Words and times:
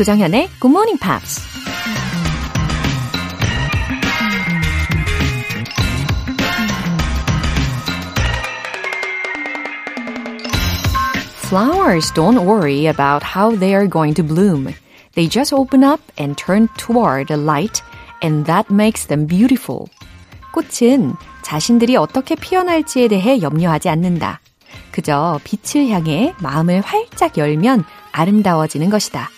조정현의 0.00 0.48
Good 0.60 0.72
Morning 0.72 0.98
Pops. 0.98 1.42
Flowers 11.48 12.10
don't 12.14 12.46
worry 12.46 12.86
about 12.86 13.22
how 13.22 13.54
they 13.54 13.74
are 13.74 13.86
going 13.86 14.14
to 14.14 14.22
bloom. 14.22 14.72
They 15.12 15.28
just 15.28 15.52
open 15.52 15.84
up 15.84 16.00
and 16.16 16.34
turn 16.34 16.68
toward 16.78 17.28
the 17.28 17.36
light, 17.36 17.82
and 18.22 18.46
that 18.46 18.72
makes 18.72 19.06
them 19.06 19.26
beautiful. 19.26 19.84
꽃은 20.54 21.14
자신들이 21.42 21.96
어떻게 21.96 22.36
피어날지에 22.36 23.08
대해 23.08 23.42
염려하지 23.42 23.90
않는다. 23.90 24.40
그저 24.92 25.38
빛을 25.44 25.90
향해 25.90 26.32
마음을 26.40 26.80
활짝 26.80 27.36
열면 27.36 27.84
아름다워지는 28.12 28.88
것이다. 28.88 29.28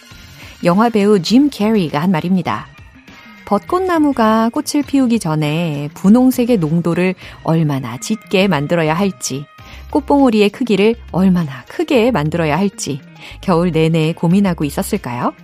영화 0.64 0.88
배우 0.88 1.20
짐 1.20 1.50
캐리가 1.50 2.00
한 2.00 2.10
말입니다. 2.10 2.68
벚꽃나무가 3.44 4.48
꽃을 4.50 4.84
피우기 4.86 5.18
전에 5.18 5.88
분홍색의 5.94 6.58
농도를 6.58 7.14
얼마나 7.42 7.98
짙게 7.98 8.46
만들어야 8.48 8.94
할지, 8.94 9.44
꽃봉오리의 9.90 10.50
크기를 10.50 10.94
얼마나 11.10 11.64
크게 11.66 12.10
만들어야 12.10 12.56
할지 12.56 13.00
겨울 13.40 13.72
내내 13.72 14.12
고민하고 14.14 14.64
있었을까요? 14.64 15.34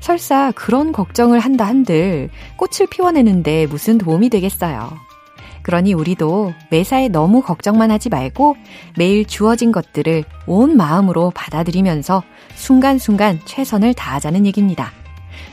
설사 0.00 0.52
그런 0.52 0.92
걱정을 0.92 1.40
한다 1.40 1.66
한들 1.66 2.30
꽃을 2.56 2.88
피워내는데 2.90 3.66
무슨 3.66 3.96
도움이 3.96 4.28
되겠어요. 4.28 5.07
그러니 5.68 5.92
우리도 5.92 6.54
매사에 6.70 7.08
너무 7.08 7.42
걱정만 7.42 7.90
하지 7.90 8.08
말고 8.08 8.56
매일 8.96 9.26
주어진 9.26 9.70
것들을 9.70 10.24
온 10.46 10.78
마음으로 10.78 11.30
받아들이면서 11.34 12.22
순간순간 12.54 13.40
최선을 13.44 13.92
다하자는 13.92 14.46
얘기입니다. 14.46 14.90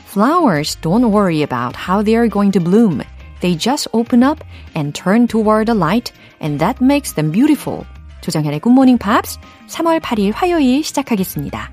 Flowers 0.08 0.78
don't 0.80 1.12
worry 1.12 1.42
about 1.42 1.76
how 1.76 2.02
they 2.02 2.16
are 2.16 2.30
going 2.30 2.50
to 2.50 2.64
bloom. 2.64 3.02
They 3.40 3.58
just 3.58 3.90
open 3.92 4.22
up 4.22 4.42
and 4.74 4.98
turn 4.98 5.26
toward 5.26 5.66
the 5.66 5.78
light, 5.78 6.14
and 6.40 6.58
that 6.60 6.82
makes 6.82 7.14
them 7.14 7.30
beautiful. 7.30 7.84
조정현의 8.22 8.60
굿모닝 8.60 8.96
팝스 8.96 9.38
3월 9.68 10.00
8일 10.00 10.32
화요일 10.34 10.82
시작하겠습니다. 10.82 11.70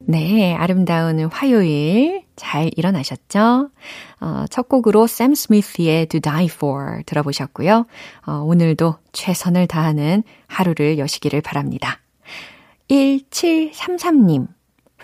네, 0.00 0.56
아름다운 0.56 1.28
화요일 1.30 2.23
잘 2.36 2.70
일어나셨죠? 2.76 3.70
어, 4.20 4.44
첫 4.50 4.68
곡으로 4.68 5.06
샘 5.06 5.34
스미스의 5.34 6.06
To 6.06 6.20
Die 6.20 6.46
For 6.46 7.02
들어보셨고요. 7.06 7.86
어, 8.26 8.32
오늘도 8.32 8.96
최선을 9.12 9.66
다하는 9.66 10.22
하루를 10.46 10.98
여시기를 10.98 11.40
바랍니다. 11.40 12.00
1733님. 12.88 14.48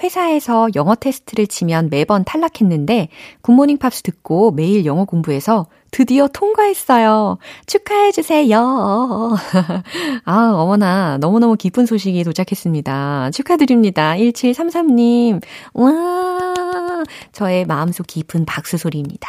회사에서 0.03 0.69
영어 0.77 0.95
테스트를 0.95 1.47
치면 1.47 1.91
매번 1.91 2.25
탈락했는데 2.25 3.09
굿모닝 3.43 3.79
팝스 3.79 4.03
듣고 4.03 4.51
매일 4.51 4.87
영어 4.87 5.05
공부해서 5.05 5.67
드디어 5.91 6.29
통과했어요. 6.29 7.39
축하해 7.67 8.13
주세요. 8.13 8.61
아, 10.25 10.53
어머나, 10.55 11.19
너무너무 11.19 11.57
기쁜 11.57 11.85
소식이 11.85 12.23
도착했습니다. 12.25 13.31
축하드립니다. 13.33 14.15
1733님. 14.15 15.43
와, 15.75 15.91
저의 17.33 17.65
마음속 17.65 18.07
깊은 18.07 18.45
박수 18.45 18.77
소리입니다. 18.77 19.29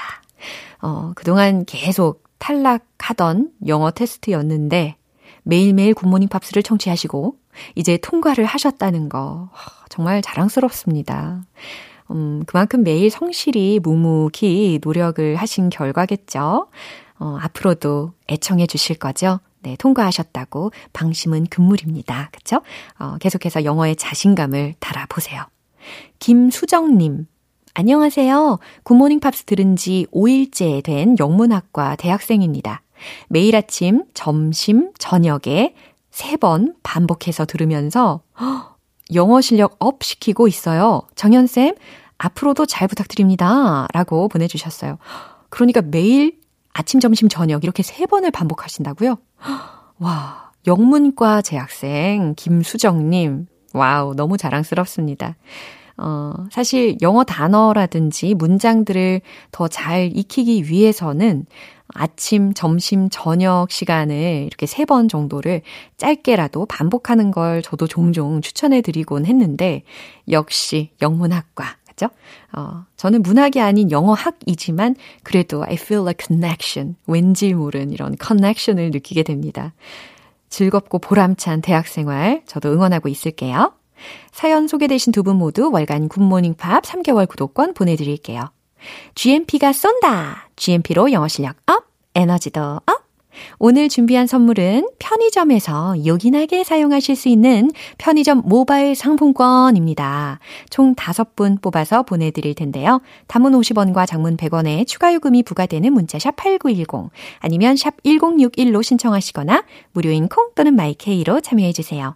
어, 0.82 1.12
그동안 1.16 1.66
계속 1.66 2.24
탈락하던 2.40 3.52
영어 3.68 3.92
테스트였는데, 3.92 4.96
매일매일 5.44 5.94
굿모닝 5.94 6.30
팝스를 6.30 6.64
청취하시고, 6.64 7.36
이제 7.76 7.98
통과를 7.98 8.46
하셨다는 8.46 9.10
거, 9.10 9.50
정말 9.90 10.22
자랑스럽습니다. 10.22 11.44
음, 12.12 12.44
그만큼 12.46 12.84
매일 12.84 13.10
성실히 13.10 13.80
묵묵히 13.82 14.80
노력을 14.84 15.36
하신 15.36 15.70
결과겠죠. 15.70 16.68
어, 17.20 17.38
앞으로도 17.42 18.14
애청해 18.30 18.68
주실 18.68 18.98
거죠? 18.98 19.40
네, 19.62 19.76
통과하셨다고 19.78 20.72
방심은 20.94 21.46
금물입니다. 21.46 22.30
그쵸? 22.32 22.62
어, 22.98 23.18
계속해서 23.20 23.64
영어의 23.64 23.96
자신감을 23.96 24.76
달아보세요. 24.80 25.44
김수정님. 26.20 27.28
안녕하세요. 27.74 28.60
굿모닝 28.84 29.22
팝스 29.22 29.46
들은 29.46 29.78
지 29.78 30.06
5일째 30.14 30.84
된 30.84 31.16
영문학과 31.18 31.96
대학생입니다. 31.96 32.82
매일 33.30 33.56
아침, 33.56 34.04
점심, 34.14 34.92
저녁에 34.98 35.74
세번 36.12 36.76
반복해서 36.84 37.46
들으면서 37.46 38.22
영어 39.14 39.40
실력 39.40 39.78
up 39.80 40.04
시키고 40.04 40.50
있어요. 40.50 41.04
정연쌤, 41.16 41.76
앞으로도 42.18 42.66
잘 42.66 42.90
부탁드립니다. 42.90 43.88
라고 43.94 44.28
보내주셨어요. 44.28 44.98
그러니까 45.50 45.82
매일 45.82 46.40
아침, 46.74 47.00
점심, 47.00 47.30
저녁 47.30 47.64
이렇게 47.64 47.84
세 47.84 48.06
번을 48.06 48.32
반복하신다고요? 48.32 49.18
와, 50.00 50.52
영문과 50.68 51.42
재학생 51.42 52.34
김수정님. 52.36 53.48
Wow, 53.74 54.14
너무 54.14 54.36
자랑스럽습니다. 54.36 55.38
어, 56.02 56.34
사실 56.52 56.98
영어 57.02 57.24
단어라든지 57.24 58.34
문장들을 58.34 59.22
더 59.52 59.68
잘 59.68 60.12
익히기 60.16 60.66
위해서는 60.70 61.46
아침, 61.94 62.54
점심, 62.54 63.10
저녁 63.10 63.70
시간을 63.70 64.44
이렇게 64.48 64.66
세 64.66 64.86
번 64.86 65.08
정도를 65.08 65.62
짧게라도 65.98 66.66
반복하는 66.66 67.32
걸 67.32 67.62
저도 67.62 67.88
종종 67.88 68.42
추천해 68.42 68.82
드리곤 68.82 69.26
했는데, 69.26 69.84
역시 70.30 70.92
영문학과 71.02 71.76
맞죠? 71.88 72.08
어, 72.54 72.86
저는 72.98 73.22
문학이 73.22 73.60
아닌 73.62 73.92
영어학이지만 73.92 74.96
그래도 75.24 75.64
I 75.64 75.74
feel 75.74 76.08
a 76.08 76.14
connection. 76.18 76.96
왠지 77.08 77.54
모른 77.54 77.92
이런 77.92 78.16
connection을 78.22 78.92
느끼게 78.92 79.24
됩니다. 79.24 79.74
즐겁고 80.50 81.00
보람찬 81.00 81.62
대학 81.62 81.88
생활 81.88 82.42
저도 82.46 82.72
응원하고 82.72 83.10
있을게요. 83.10 83.74
사연 84.32 84.68
소개되신 84.68 85.12
두 85.12 85.24
분 85.24 85.38
모두 85.38 85.70
월간 85.72 86.10
굿모닝 86.10 86.56
팝스 86.56 86.84
3개월 86.84 87.28
구독권 87.28 87.74
보내드릴게요. 87.74 88.52
GMP가 89.16 89.74
쏜다! 89.74 90.50
GMP로 90.56 91.12
영어 91.12 91.28
실력 91.28 91.56
up, 91.68 91.86
에너지도 92.16 92.60
up! 92.86 93.02
오늘 93.60 93.88
준비한 93.90 94.28
선물은 94.28 94.90
편의점에서 95.00 96.06
요긴하게 96.06 96.64
사용하실 96.64 97.16
수 97.16 97.30
있는 97.30 97.72
편의점 97.98 98.42
모바일 98.46 98.94
상품권입니다. 98.96 100.40
총 100.70 100.96
5분 100.96 101.62
뽑아서 101.62 102.04
보내드릴 102.04 102.56
텐데요. 102.56 103.02
단문 103.28 103.54
50원과 103.54 104.06
장문 104.06 104.36
100원에 104.38 104.86
추가 104.86 105.14
요금이 105.14 105.44
부과되는 105.44 105.94
문자 105.94 106.20
샵 106.20 106.36
8910 106.36 107.12
아니면 107.40 107.78
샵 107.78 108.02
1061로 108.04 108.84
신청하시거나 108.84 109.64
무료인 109.94 110.28
콩 110.28 110.50
또는 110.56 110.76
마이케이로 110.76 111.42
참여해주세요. 111.42 112.16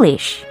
English. 0.00 0.44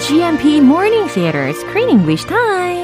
GMP 0.00 0.62
Morning 0.62 1.06
Theater 1.08 1.52
Screen 1.52 1.90
English 1.90 2.24
Time 2.24 2.81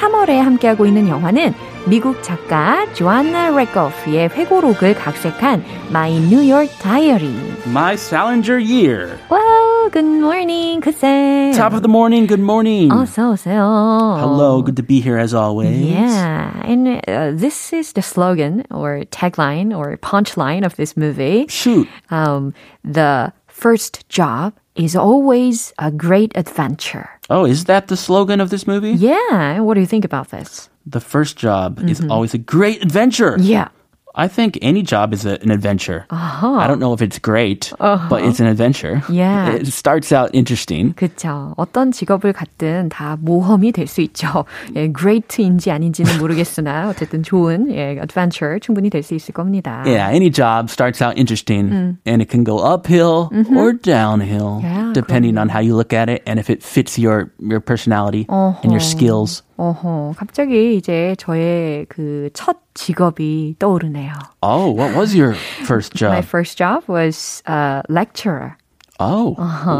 3월에 0.00 0.36
함께하고 0.38 0.86
있는 0.86 1.08
영화는 1.08 1.54
미국 1.88 2.22
작가 2.22 2.92
조안나 2.94 3.50
레거프의 3.50 4.28
회고록을 4.28 4.94
각색한 4.94 5.64
My 5.90 6.12
New 6.16 6.50
York 6.50 6.70
Diary. 6.82 7.34
My 7.66 7.94
Salinger 7.94 8.60
Year. 8.60 9.18
와우! 9.28 9.66
good 9.90 10.04
morning, 10.04 10.80
그쌤. 10.80 11.54
Top 11.54 11.72
of 11.72 11.82
the 11.82 11.88
morning, 11.88 12.26
good 12.26 12.42
morning. 12.42 12.90
어서 12.90 13.30
오세요. 13.30 14.16
Hello, 14.18 14.62
good 14.62 14.76
to 14.76 14.82
be 14.82 15.00
here 15.00 15.18
as 15.18 15.34
always. 15.34 15.78
Yeah, 15.78 16.52
and 16.64 17.00
uh, 17.08 17.32
this 17.32 17.72
is 17.72 17.92
the 17.92 18.02
slogan 18.02 18.64
or 18.70 19.04
tagline 19.10 19.76
or 19.76 19.96
punchline 19.98 20.64
of 20.64 20.76
this 20.76 20.96
movie. 20.96 21.46
Shoot. 21.48 21.88
Um, 22.10 22.52
the 22.84 23.32
first 23.61 24.09
job 24.09 24.53
is 24.75 24.95
always 24.95 25.71
a 25.77 25.91
great 25.91 26.31
adventure. 26.35 27.09
Oh, 27.29 27.45
is 27.45 27.65
that 27.65 27.87
the 27.87 27.95
slogan 27.95 28.41
of 28.41 28.49
this 28.49 28.65
movie? 28.65 28.91
Yeah, 28.91 29.59
what 29.59 29.75
do 29.75 29.81
you 29.81 29.85
think 29.85 30.03
about 30.03 30.29
this? 30.29 30.69
The 30.87 30.99
first 30.99 31.37
job 31.37 31.79
is 31.87 32.01
mm-hmm. 32.01 32.11
always 32.11 32.33
a 32.33 32.39
great 32.39 32.81
adventure. 32.81 33.37
Yeah. 33.39 33.69
I 34.18 34.28
think 34.28 34.56
any 34.62 34.80
job 34.80 35.12
is 35.12 35.26
a, 35.26 35.38
an 35.42 35.50
adventure. 35.50 36.06
Uh-huh. 36.08 36.54
I 36.54 36.66
don't 36.66 36.80
know 36.80 36.94
if 36.94 37.02
it's 37.02 37.18
great, 37.18 37.70
but 37.78 38.22
it's 38.24 38.40
an 38.40 38.46
adventure. 38.46 39.02
Yeah. 39.10 39.50
It 39.52 39.66
starts 39.66 40.10
out 40.10 40.30
interesting. 40.32 40.94
그쵸. 40.94 41.52
어떤 41.58 41.92
직업을 41.92 42.32
갖든 42.32 42.88
다 42.88 43.18
모험이 43.20 43.72
될 43.72 43.86
수 43.86 44.00
있죠. 44.00 44.46
예, 44.74 44.90
great인지 44.90 45.70
아닌지는 45.70 46.18
모르겠으나 46.18 46.88
어쨌든 46.88 47.22
좋은 47.22 47.70
예, 47.70 48.00
adventure 48.00 48.58
충분히 48.58 48.88
될 48.88 49.02
수 49.02 49.14
있을 49.14 49.34
겁니다. 49.34 49.82
Yeah, 49.84 50.08
any 50.08 50.30
job 50.30 50.70
starts 50.70 51.02
out 51.02 51.18
interesting 51.18 51.98
and 52.06 52.22
it 52.22 52.30
can 52.30 52.42
go 52.42 52.56
uphill 52.56 53.28
or 53.54 53.74
downhill 53.74 54.62
Yeah, 54.64 54.92
depending 54.94 55.36
on 55.36 55.50
how 55.50 55.60
you 55.60 55.76
look 55.76 55.92
at 55.92 56.08
it 56.08 56.22
and 56.26 56.40
if 56.40 56.48
it 56.48 56.62
fits 56.64 56.96
your 56.98 57.32
your 57.38 57.60
personality 57.60 58.24
and 58.30 58.72
your 58.72 58.80
skills. 58.80 59.42
어허, 59.60 60.14
갑자기 60.16 60.76
이제 60.76 61.14
저의 61.18 61.86
그 61.88 62.30
첫 62.34 62.56
직업이 62.74 63.54
떠오르네요. 63.58 64.12
Oh, 64.42 64.70
what 64.76 64.94
was 64.96 65.14
your 65.16 65.34
first 65.64 65.94
job? 65.94 66.12
My 66.12 66.22
first 66.22 66.58
job 66.58 66.84
was 66.88 67.42
a 67.46 67.82
lecturer 67.88 68.56
oh, 69.00 69.34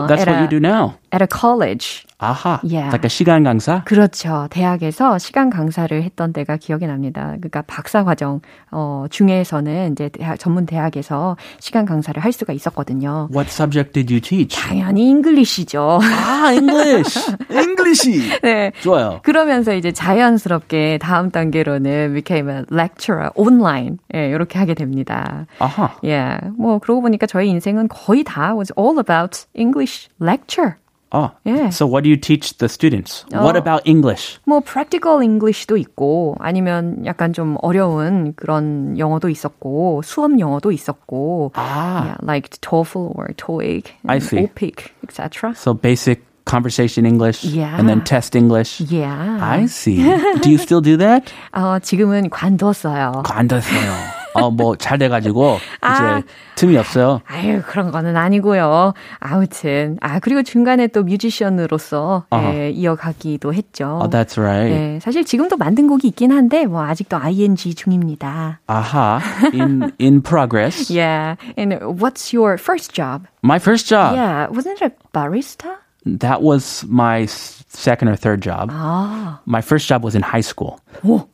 that's 0.09 0.23
at 0.23 0.29
what 0.29 0.39
a- 0.39 0.43
you 0.43 0.49
do 0.49 0.61
now. 0.61 0.95
at 1.13 1.23
a 1.23 1.27
college. 1.27 2.05
Aha. 2.22 2.60
Yeah. 2.64 2.96
A 3.04 3.10
시간 3.10 3.44
강사? 3.44 3.84
그렇죠. 3.84 4.48
대학에서 4.52 5.18
시간 5.18 5.50
강사를 5.50 6.04
했던 6.04 6.34
때가 6.34 6.58
기억이 6.58 6.86
납니다. 6.86 7.34
그러니까 7.38 7.64
박사 7.64 8.04
과정 8.04 8.42
어, 8.70 9.06
중에서는 9.10 9.94
이제 9.94 10.10
대학, 10.10 10.38
전문 10.38 10.68
대학에서 10.68 11.36
시간 11.60 11.86
강사를 11.86 12.24
할 12.24 12.32
수가 12.32 12.54
있었거든요. 12.54 13.28
What 13.34 13.50
subject 13.52 13.94
did 13.94 14.14
you 14.14 14.22
teach? 14.22 14.56
당연히 14.56 15.10
잉글리시죠. 15.10 16.00
아, 16.02 16.52
English. 16.54 17.36
Englishy. 17.50 18.40
네. 18.44 18.72
좋아요. 18.82 19.20
그러면서 19.24 19.74
이제 19.74 19.92
자연스럽게 19.92 21.00
다음 21.00 21.32
단계로는 21.32 22.14
became 22.14 22.54
a 22.54 22.64
lecturer 22.72 23.32
online. 23.36 23.98
예, 24.14 24.30
이렇게 24.30 24.60
하게 24.60 24.76
됩니다. 24.76 25.48
아하. 25.58 25.96
예. 26.06 26.38
뭐 26.56 26.78
그러고 26.78 27.02
보니까 27.02 27.26
저희 27.26 27.50
인생은 27.50 27.88
거의 27.88 28.24
다 28.24 28.54
was 28.54 28.72
all 28.78 29.00
about 29.00 29.46
English 29.56 30.08
lecture. 30.22 30.76
Oh. 31.14 31.30
Yeah. 31.44 31.70
So 31.72 31.86
what 31.86 32.04
do 32.04 32.10
you 32.10 32.16
teach 32.16 32.58
the 32.58 32.70
students? 32.70 33.26
What 33.32 33.56
Oh. 33.56 33.60
about 33.60 33.82
English? 33.86 34.40
뭐 34.48 34.62
practical 34.62 35.20
English도 35.22 35.76
있고 35.78 36.36
아니면 36.40 37.04
약간 37.06 37.34
좀 37.34 37.58
어려운 37.62 38.34
그런 38.36 38.98
영어도 38.98 39.28
있었고 39.30 40.02
수업 40.04 40.40
영어도 40.40 40.72
있었고 40.72 41.52
아. 41.56 42.04
yeah, 42.06 42.18
like 42.24 42.50
TOEFL 42.62 43.12
or 43.16 43.28
TOEIC, 43.36 43.92
I 44.08 44.20
see. 44.20 44.40
OPIC, 44.44 44.92
etc. 45.04 45.54
So 45.56 45.74
basic 45.74 46.24
conversation 46.46 47.06
English 47.06 47.44
Yeah. 47.44 47.76
and 47.78 47.88
then 47.90 48.04
test 48.04 48.36
English. 48.36 48.80
Yeah. 48.82 49.38
I 49.42 49.66
see. 49.68 49.98
do 50.42 50.50
you 50.50 50.58
still 50.58 50.82
do 50.82 50.96
that? 50.98 51.32
어, 51.52 51.80
지금은 51.80 52.30
관뒀어요. 52.30 53.24
안 53.30 53.48
됐어요. 53.48 54.21
어, 54.34 54.52
뭐, 54.52 54.76
잘 54.76 54.98
돼가지고, 54.98 55.58
아. 55.82 56.20
이제, 56.20 56.28
틈이 56.62 56.78
없어요. 56.78 57.22
아유 57.26 57.64
그런 57.66 57.90
거는 57.90 58.16
아니고요. 58.16 58.94
아무튼 59.20 59.98
아 60.00 60.20
그리고 60.20 60.44
중간에 60.44 60.86
또 60.86 61.02
뮤지션으로서 61.04 62.26
예, 62.36 62.70
이어가기도 62.70 63.52
했죠. 63.52 63.98
Oh, 64.00 64.08
that's 64.08 64.38
right. 64.38 64.70
네, 64.72 65.00
사실 65.02 65.26
지금도 65.26 65.58
만든 65.58 65.88
곡이 65.88 66.08
있긴 66.10 66.32
한데 66.32 66.68
뭐 66.68 66.84
아직도 66.84 67.18
ing 67.18 67.56
중입니다. 67.56 68.60
Aha. 68.68 69.22
In, 69.54 69.92
in 70.00 70.22
progress. 70.22 70.92
Yeah. 70.92 71.38
And 71.58 71.80
what's 72.00 72.32
your 72.32 72.60
first 72.60 72.94
job? 72.94 73.26
My 73.42 73.58
first 73.58 73.88
job. 73.88 74.14
Yeah, 74.14 74.48
wasn't 74.52 74.80
it 74.80 74.84
a 74.84 74.92
barista? 75.18 75.81
That 76.07 76.41
was 76.41 76.85
my 76.87 77.23
s- 77.23 77.65
second 77.69 78.09
or 78.09 78.17
third 78.17 78.41
job. 78.41 78.71
아, 78.71 79.39
My 79.45 79.61
first 79.61 79.89
job 79.89 80.05
was 80.05 80.15
in 80.15 80.23
high 80.23 80.41
school. 80.45 80.79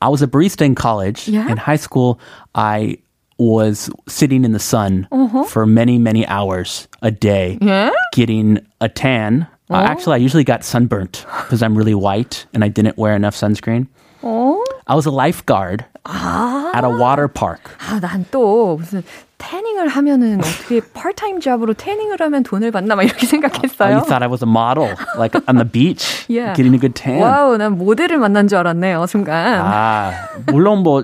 I 0.00 0.08
was 0.08 0.22
a 0.22 0.26
barista 0.26 0.64
in 0.64 0.74
college. 0.74 1.28
Yeah? 1.28 1.48
In 1.50 1.56
high 1.58 1.76
school, 1.76 2.18
I 2.54 2.96
was 3.38 3.90
sitting 4.08 4.44
in 4.44 4.52
the 4.52 4.58
sun 4.62 5.06
Uh-huh. 5.12 5.44
for 5.44 5.66
many, 5.66 5.98
many 5.98 6.24
hours 6.26 6.88
a 7.02 7.10
day, 7.10 7.58
Yeah? 7.60 7.90
getting 8.14 8.60
a 8.80 8.88
tan. 8.88 9.46
Uh, 9.68 9.76
Oh. 9.76 9.84
actually, 9.84 10.14
I 10.14 10.18
usually 10.24 10.44
got 10.44 10.64
sunburnt 10.64 11.24
because 11.44 11.62
I'm 11.62 11.76
really 11.76 11.94
white 11.94 12.46
and 12.54 12.64
I 12.64 12.68
didn't 12.68 12.96
wear 12.96 13.14
enough 13.16 13.34
sunscreen. 13.36 13.88
어? 14.22 14.56
I 14.86 14.94
was 14.94 15.06
a 15.06 15.10
lifeguard 15.10 15.84
아, 16.06 16.70
at 16.74 16.84
a 16.84 16.90
water 16.90 17.28
park. 17.28 17.70
아, 17.88 18.00
난 18.00 18.24
또 18.30 18.78
무슨 18.78 19.02
태닝을 19.38 19.88
하면은 19.88 20.38
어떻게 20.38 20.80
파트타임 20.94 21.40
잡으로 21.40 21.74
태닝을 21.74 22.16
하면 22.20 22.44
돈을 22.44 22.70
받나 22.70 22.94
막 22.94 23.02
이렇게 23.02 23.26
Oh, 23.26 23.30
생각했어요. 23.30 23.90
you 23.96 24.04
thought 24.06 24.22
I 24.22 24.28
was 24.30 24.44
a 24.44 24.48
model, 24.48 24.94
like 25.18 25.34
on 25.48 25.56
the 25.58 25.66
beach, 25.68 26.24
Yeah. 26.30 26.54
getting 26.54 26.74
a 26.74 26.78
good 26.78 26.94
tan. 26.94 27.18
와우, 27.20 27.56
난 27.56 27.76
모델을 27.76 28.18
만난 28.18 28.46
줄 28.46 28.58
알았네요, 28.58 29.06
순간. 29.06 29.58
아, 29.60 30.12
물론 30.46 30.84
뭐 30.84 31.02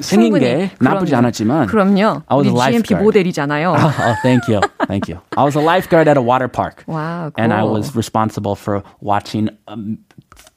생긴 0.00 0.38
게 0.38 0.70
충분히. 0.70 0.70
나쁘지 0.78 1.10
그럼요. 1.10 1.16
않았지만. 1.18 1.66
그럼요. 1.66 2.22
I 2.28 2.36
was 2.38 2.46
우리 2.46 2.54
a 2.54 2.54
GMP 2.54 2.94
lifeguard. 2.94 3.02
모델이잖아요. 3.04 3.70
oh, 3.74 4.14
thank 4.22 4.46
you. 4.48 4.60
Thank 4.86 5.08
you. 5.12 5.18
I 5.36 5.42
was 5.42 5.56
a 5.58 5.60
lifeguard 5.62 6.06
at 6.08 6.16
a 6.16 6.22
water 6.22 6.46
park. 6.46 6.84
Wow, 6.86 7.32
And 7.36 7.52
I 7.52 7.62
cool. 7.62 7.72
was 7.74 7.96
responsible 7.96 8.54
for 8.54 8.84
watching 9.00 9.50
um, 9.66 9.98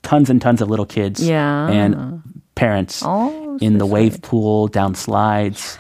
tons 0.04 0.30
and 0.30 0.40
tons 0.40 0.62
of 0.62 0.70
little 0.70 0.86
kids 0.86 1.26
Yeah. 1.26 1.68
and 1.74 2.22
parents 2.54 3.02
Oh, 3.04 3.58
in 3.62 3.74
so 3.74 3.78
the 3.80 3.86
wave 3.90 4.22
pool, 4.22 4.68
down 4.70 4.94
slides, 4.94 5.80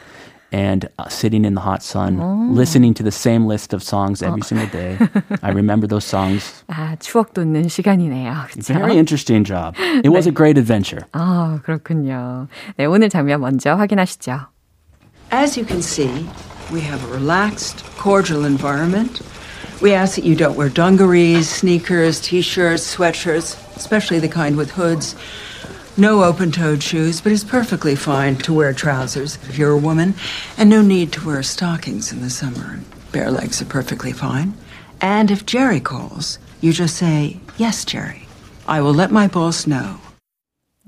and 0.51 0.87
uh, 0.99 1.09
sitting 1.09 1.43
in 1.43 1.53
the 1.53 1.61
hot 1.61 1.83
sun, 1.83 2.19
Oh. 2.21 2.47
listening 2.53 2.93
to 2.93 3.03
the 3.03 3.11
same 3.11 3.45
list 3.45 3.73
of 3.73 3.83
songs 3.83 4.21
every 4.23 4.41
single 4.41 4.67
day. 4.67 4.97
I 5.43 5.51
remember 5.51 5.85
those 5.87 6.05
songs. 6.05 6.63
아, 6.69 6.95
추억 6.99 7.33
돋는 7.33 7.67
시간이네요. 7.67 8.47
그렇죠? 8.51 8.73
Very 8.73 8.95
interesting 8.97 9.43
job. 9.43 9.75
It 10.03 10.09
was 10.09 10.27
a 10.27 10.31
great 10.31 10.57
adventure. 10.57 11.05
아, 11.11 11.59
그렇군요. 11.63 12.47
네, 12.77 12.85
오늘 12.85 13.09
장면 13.09 13.41
먼저 13.41 13.75
확인하시죠. 13.75 14.47
As 15.33 15.57
you 15.59 15.65
can 15.67 15.81
see, 15.81 16.07
we 16.71 16.79
have 16.79 17.03
a 17.03 17.11
relaxed, 17.11 17.83
cordial 17.97 18.45
environment. 18.45 19.21
We 19.81 19.93
ask 19.93 20.15
that 20.15 20.23
you 20.23 20.35
don't 20.37 20.55
wear 20.55 20.69
dungarees, 20.69 21.49
sneakers, 21.49 22.21
t 22.21 22.39
shirts, 22.41 22.95
sweatshirts, 22.95 23.57
especially 23.75 24.19
the 24.21 24.29
kind 24.31 24.55
with 24.55 24.71
hoods. 24.71 25.15
No 25.97 26.23
open 26.23 26.51
toed 26.51 26.83
shoes, 26.83 27.21
but 27.21 27.31
it's 27.31 27.43
perfectly 27.43 27.95
fine 27.95 28.35
to 28.43 28.53
wear 28.53 28.73
trousers 28.73 29.37
if 29.47 29.57
you're 29.57 29.71
a 29.71 29.77
woman, 29.77 30.13
and 30.57 30.69
no 30.69 30.81
need 30.81 31.11
to 31.13 31.25
wear 31.25 31.41
stockings 31.43 32.11
in 32.11 32.21
the 32.21 32.29
summer. 32.29 32.79
Bare 33.11 33.31
legs 33.31 33.61
are 33.61 33.65
perfectly 33.65 34.11
fine. 34.11 34.53
And 34.99 35.31
if 35.31 35.45
Jerry 35.45 35.79
calls, 35.79 36.37
you 36.61 36.73
just 36.73 36.95
say, 36.97 37.39
Yes, 37.57 37.85
Jerry. 37.85 38.27
I 38.67 38.81
will 38.81 38.93
let 38.93 39.11
my 39.11 39.27
boss 39.27 39.65
know. 39.67 39.99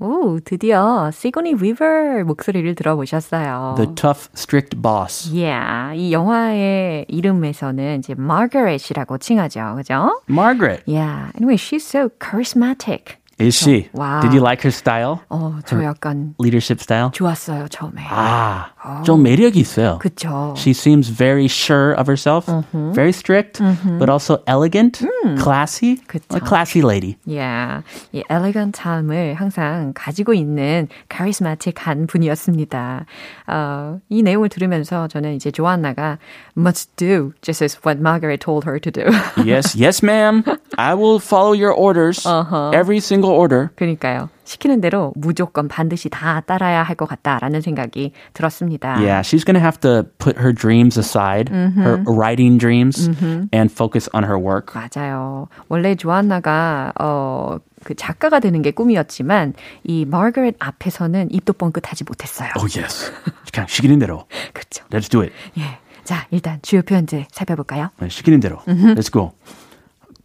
오, 0.00 0.38
드디어 0.44 1.10
시고니 1.10 1.54
위버 1.60 2.22
목소리를 2.24 2.72
들어보셨어요. 2.76 3.74
The 3.76 3.86
tough, 3.96 4.28
strict 4.36 4.80
boss. 4.80 5.28
Yeah, 5.32 5.92
이 5.96 6.12
영화의 6.12 7.06
이름에서는 7.08 7.98
이제 7.98 8.14
Margaret이라고 8.16 9.18
칭하죠. 9.18 9.74
그죠? 9.76 10.20
Margaret. 10.28 10.82
Yeah, 10.86 11.32
anyway, 11.34 11.56
she's 11.56 11.84
so 11.84 12.10
charismatic. 12.20 13.16
Is 13.38 13.54
she? 13.54 13.88
Wow. 13.92 14.20
Did 14.20 14.34
you 14.34 14.40
like 14.40 14.62
her 14.62 14.72
style? 14.72 15.20
어, 15.30 15.60
저 15.64 15.80
약간 15.84 16.34
Leadership 16.40 16.80
style? 16.80 17.12
좋았어요, 17.12 17.68
처음에. 17.68 18.02
아, 18.10 18.72
좀 19.04 19.22
매력이 19.22 19.60
있어요. 19.60 20.00
그쵸. 20.00 20.54
She 20.56 20.72
seems 20.72 21.08
very 21.08 21.46
sure 21.46 21.92
of 21.92 22.08
herself, 22.08 22.50
very 22.94 23.12
strict, 23.12 23.62
but 24.00 24.10
also 24.10 24.42
elegant, 24.48 25.06
classy, 25.38 25.98
그쵸. 26.08 26.34
a 26.34 26.40
classy 26.40 26.82
lady. 26.82 27.16
Yeah, 27.26 27.84
이 28.12 28.24
엘레건트함을 28.28 29.34
항상 29.34 29.92
가지고 29.94 30.34
있는 30.34 30.88
카리스마틱한 31.08 32.08
분이었습니다. 32.08 33.06
어, 33.46 34.00
이 34.08 34.22
내용을 34.24 34.48
들으면서 34.48 35.06
저는 35.06 35.34
이제 35.34 35.52
조안나가 35.52 36.18
must 36.56 36.90
do 36.96 37.34
just 37.40 37.62
as 37.62 37.78
what 37.86 38.00
Margaret 38.00 38.40
told 38.44 38.64
her 38.68 38.80
to 38.80 38.90
do. 38.90 39.04
yes, 39.44 39.76
yes, 39.76 40.02
ma'am. 40.02 40.42
I 40.76 40.94
will 40.94 41.20
follow 41.20 41.52
your 41.52 41.72
orders, 41.72 42.26
every 42.74 42.98
single 42.98 43.21
order. 43.31 43.69
그러니까요. 43.75 44.29
시키는 44.45 44.81
대로 44.81 45.13
무조건 45.15 45.67
반드시 45.67 46.09
다 46.09 46.41
따라야 46.41 46.83
할 46.83 46.95
것 46.95 47.07
같다라는 47.07 47.61
생각이 47.61 48.11
들었습니다. 48.33 48.95
Yeah, 48.97 49.21
she's 49.21 49.43
going 49.45 49.55
to 49.55 49.61
have 49.61 49.79
to 49.81 50.03
put 50.19 50.37
her 50.37 50.53
dreams 50.53 50.97
aside, 50.99 51.49
her 51.51 52.03
writing 52.05 52.57
dreams, 52.59 53.07
and 53.53 53.71
focus 53.71 54.09
on 54.13 54.23
her 54.25 54.37
work. 54.37 54.73
맞아요. 54.75 55.47
원래 55.69 55.95
조안나가 55.95 56.91
어, 56.99 57.57
그 57.83 57.95
작가가 57.95 58.39
되는 58.39 58.61
게 58.61 58.71
꿈이었지만 58.71 59.53
이 59.83 60.05
마거렛 60.05 60.55
앞에서는 60.59 61.31
입도 61.31 61.53
뻥끗하지 61.53 62.03
못했어요. 62.03 62.49
Oh, 62.57 62.67
yes. 62.79 63.11
그냥 63.53 63.67
시키는 63.67 63.99
대로. 63.99 64.25
그렇죠. 64.53 64.83
Let's 64.91 65.09
do 65.09 65.21
it. 65.21 65.33
예. 65.57 65.79
자, 66.03 66.27
일단 66.31 66.59
주요 66.61 66.81
표현들 66.81 67.25
살펴볼까요? 67.31 67.89
네, 67.99 68.09
시키는 68.09 68.41
대로. 68.41 68.57
Let's 68.67 69.11
go. 69.11 69.31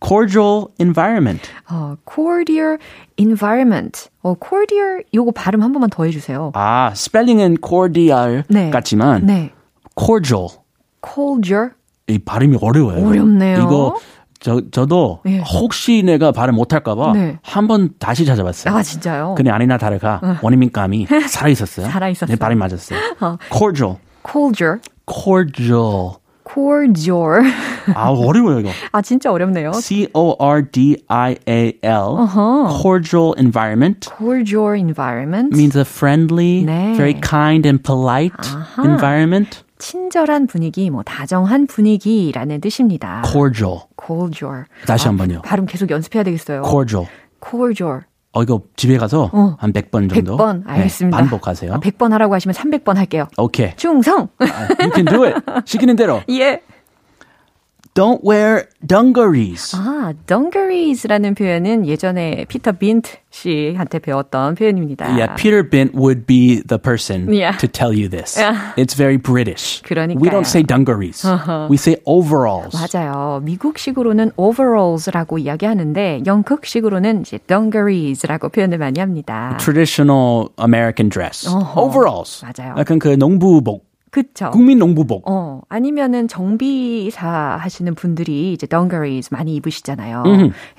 Cordial 0.00 0.66
environment. 0.80 1.40
어, 1.70 1.96
cordial 2.08 2.78
environment. 3.18 4.08
어, 4.22 4.34
cordial 4.42 5.02
요거 5.14 5.32
발음 5.32 5.62
한 5.62 5.72
번만 5.72 5.90
더 5.90 6.04
해주세요. 6.04 6.52
아, 6.54 6.92
스펠링은 6.94 7.56
cordial 7.66 8.44
네. 8.48 8.70
같지만 8.70 9.26
네. 9.26 9.52
cordial 9.98 10.48
cordial. 11.04 11.70
이 12.06 12.18
발음이 12.18 12.58
어려워요. 12.60 13.06
어렵네요. 13.06 13.58
이거 13.58 13.96
저 14.40 14.62
저도 14.70 15.20
예. 15.26 15.38
혹시 15.40 16.02
내가 16.04 16.30
발음 16.32 16.54
못할까봐 16.54 17.12
네. 17.12 17.38
한번 17.42 17.90
다시 17.98 18.24
찾아봤어요. 18.24 18.74
아 18.74 18.82
진짜요? 18.82 19.34
근데 19.36 19.50
아니나 19.50 19.76
다르가 19.78 20.38
원어민감이 20.42 21.06
살아 21.28 21.48
있었어요. 21.48 21.86
살아 21.88 22.08
있었어요. 22.08 22.36
네, 22.36 22.38
발음이 22.38 22.58
맞았어요. 22.58 22.98
cordial, 23.52 23.96
cordial. 24.24 24.78
cordial. 25.10 26.12
cordial. 26.48 27.42
아 27.94 28.10
어려워요 28.10 28.60
이거. 28.60 28.70
아 28.92 29.02
진짜 29.02 29.30
어렵네요. 29.32 29.72
C 29.72 30.08
O 30.14 30.36
R 30.38 30.70
D 30.70 30.96
I 31.08 31.36
A 31.48 31.72
L. 31.82 32.26
Cordial 32.82 33.34
environment 33.38 34.08
cordial 34.18 34.74
environment. 34.74 35.54
means 35.54 35.76
a 35.76 35.84
friendly, 35.84 36.64
네. 36.64 36.94
very 36.96 37.14
kind 37.14 37.66
and 37.66 37.82
polite 37.82 38.34
environment. 38.78 39.62
친절한 39.78 40.46
분위기, 40.48 40.90
뭐 40.90 41.02
다정한 41.04 41.66
분위기라는 41.66 42.60
뜻입니다. 42.60 43.22
Cordial. 43.24 43.80
cordial. 44.04 44.64
다시 44.86 45.06
한번요. 45.06 45.42
발음 45.42 45.66
계속 45.66 45.90
연습해야 45.90 46.24
되겠어요. 46.24 46.62
Cordial. 46.64 47.08
cordial. 47.44 48.02
어 48.32 48.42
이거 48.42 48.60
집에 48.76 48.98
가서 48.98 49.30
어. 49.32 49.56
한 49.58 49.72
100번 49.72 50.12
정도 50.12 50.36
100번 50.36 50.62
알겠습니다. 50.66 51.16
네, 51.16 51.22
반복하세요. 51.22 51.72
아, 51.72 51.80
100번 51.80 52.10
하라고 52.10 52.34
하시면 52.34 52.54
300번 52.54 52.96
할게요. 52.96 53.26
오케이. 53.38 53.74
충성. 53.76 54.28
You 54.40 54.90
can 54.94 55.06
do 55.06 55.24
it. 55.24 55.36
시키는 55.64 55.96
대로. 55.96 56.20
예. 56.30 56.60
Don't 57.95 58.23
wear 58.27 58.69
dungarees. 58.87 59.75
아, 59.77 60.13
dungeries라는 60.25 61.35
표현은 61.35 61.85
예전에 61.85 62.43
피터 62.47 62.71
빈트 62.71 63.17
씨한테 63.29 63.99
배웠던 63.99 64.55
표현입니다. 64.55 65.05
Yeah, 65.13 65.35
Peter 65.35 65.61
Bint 65.61 65.93
would 65.95 66.25
be 66.25 66.63
the 66.65 66.79
person 66.81 67.29
Yeah. 67.31 67.55
to 67.59 67.67
tell 67.67 67.93
you 67.93 68.09
this. 68.09 68.35
Yeah. 68.35 68.73
It's 68.77 68.95
very 68.97 69.17
British. 69.17 69.83
그러니까요. 69.83 70.19
We 70.23 70.29
don't 70.31 70.47
say 70.47 70.63
dungarees. 70.63 71.21
We 71.69 71.77
say 71.77 71.97
overalls. 72.05 72.73
맞아요. 72.73 73.41
미국식으로는 73.43 74.31
overalls라고 74.37 75.37
이야기하는데 75.37 76.23
영국식으로는 76.25 77.21
이제 77.21 77.37
dungeries라고 77.45 78.49
표현을 78.49 78.79
많이 78.79 78.99
합니다. 79.01 79.55
Traditional 79.59 80.47
American 80.59 81.09
dress. 81.11 81.47
어허. 81.47 81.79
Overalls. 81.79 82.43
맞아요. 82.43 82.73
약간 82.79 82.97
그 82.97 83.09
농부복. 83.09 83.85
그쵸? 84.10 84.50
국민 84.50 84.78
농부복. 84.78 85.24
어, 85.26 85.60
아니면은 85.68 86.28
정비사 86.28 87.58
하시는 87.60 87.94
분들이 87.94 88.52
이제 88.52 88.66
dungarees 88.66 89.32
많이 89.32 89.54
입으시잖아요. 89.56 90.24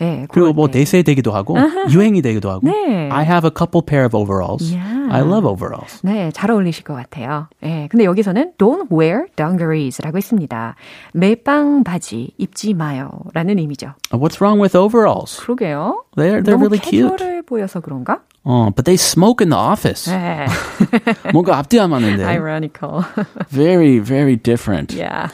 예, 0.02 0.26
그리고 0.30 0.54
뭐 0.54 0.68
때. 0.68 0.80
대세 0.80 1.04
되기도 1.04 1.32
하고 1.32 1.58
유행이 1.92 2.22
되기도 2.22 2.50
하고. 2.50 2.62
네. 2.64 3.10
I 3.12 3.26
have 3.26 3.48
a 3.48 3.52
couple 3.56 3.82
pair 3.86 4.06
of 4.06 4.16
overalls. 4.16 4.74
Yeah. 4.74 5.10
I 5.12 5.22
love 5.22 5.46
overalls. 5.50 6.02
네, 6.04 6.32
잘 6.32 6.52
어울리실 6.52 6.84
것 6.84 6.94
같아요. 6.96 7.48
예, 7.64 7.88
근데 7.90 8.06
여기서는 8.06 8.54
don't 8.58 8.92
wear 8.92 9.26
dungeries라고 9.36 10.18
했습니다. 10.18 10.76
매빵 11.14 11.84
바지 11.84 12.32
입지 12.38 12.74
마요. 12.74 13.10
라는 13.34 13.60
의미죠. 13.60 13.94
What's 14.12 14.40
wrong 14.42 14.62
with 14.62 14.78
overalls? 14.78 15.40
그러게요. 15.42 16.04
They're 16.16 16.44
they're 16.44 16.58
really 16.60 16.80
cute. 16.80 17.42
보여서 17.46 17.80
그런가? 17.80 18.22
어, 18.45 18.71
but 18.75 18.85
they 18.85 18.97
smoke 18.97 19.43
in 19.43 19.51
the 19.51 19.59
office. 19.59 20.11
네. 20.11 20.47
뭔가 21.33 21.57
앞뒤 21.59 21.79
안 21.81 21.91
맞는데. 21.91 22.25
ironical. 22.25 23.03
Very 23.51 23.99
very 24.01 24.37
different. 24.37 24.93
yeah. 24.95 25.31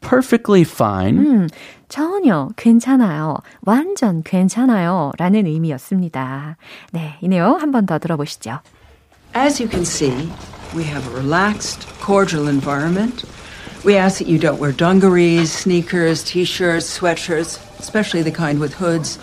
Perfectly 0.00 0.62
fine. 0.62 1.48
전혀 1.88 2.48
괜찮아요. 2.56 3.36
완전 3.66 4.22
괜찮아요. 4.22 5.12
라는 5.18 5.44
의미였습니다. 5.46 6.56
네, 6.92 7.16
이 7.20 7.28
내용 7.28 7.60
한 7.60 7.72
번 7.72 7.84
더 7.84 7.98
들어보시죠. 7.98 8.60
As 9.34 9.60
you 9.60 9.68
can 9.68 9.82
see, 9.84 10.30
we 10.74 10.84
have 10.84 11.06
a 11.06 11.14
relaxed, 11.14 11.86
cordial 12.00 12.48
environment. 12.48 13.24
We 13.84 13.96
ask 13.96 14.18
that 14.18 14.28
you 14.28 14.38
don't 14.38 14.58
wear 14.58 14.72
dungarees, 14.72 15.50
sneakers, 15.52 16.22
t-shirts, 16.24 16.86
sweatshirts, 16.98 17.58
especially 17.80 18.22
the 18.22 18.30
kind 18.32 18.58
with 18.60 18.74
hoods. 18.74 19.18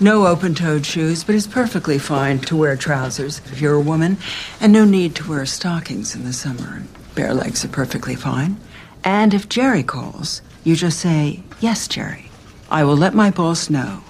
No 0.00 0.26
open-toed 0.26 0.86
shoes, 0.86 1.24
but 1.24 1.34
it's 1.34 1.46
perfectly 1.46 1.98
fine 1.98 2.38
to 2.40 2.56
wear 2.56 2.76
trousers 2.76 3.42
if 3.52 3.60
you're 3.60 3.74
a 3.74 3.80
woman, 3.80 4.16
and 4.60 4.72
no 4.72 4.84
need 4.84 5.14
to 5.16 5.28
wear 5.28 5.44
stockings 5.44 6.14
in 6.14 6.24
the 6.24 6.32
summer. 6.32 6.82
Bare 7.14 7.34
legs 7.34 7.64
are 7.64 7.68
perfectly 7.68 8.14
fine. 8.14 8.56
And 9.04 9.34
if 9.34 9.48
Jerry 9.48 9.82
calls, 9.82 10.42
you 10.64 10.74
just 10.74 10.98
say, 11.00 11.42
"Yes, 11.60 11.88
Jerry. 11.88 12.30
I 12.70 12.84
will 12.84 12.96
let 12.96 13.14
my 13.14 13.30
boss 13.30 13.68
know." 13.68 14.00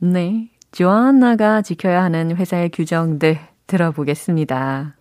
네, 0.00 0.50
조안나가 0.72 1.62
지켜야 1.62 2.02
하는 2.02 2.36
회사의 2.36 2.70
규정들 2.70 3.38
들어보겠습니다. 3.66 4.96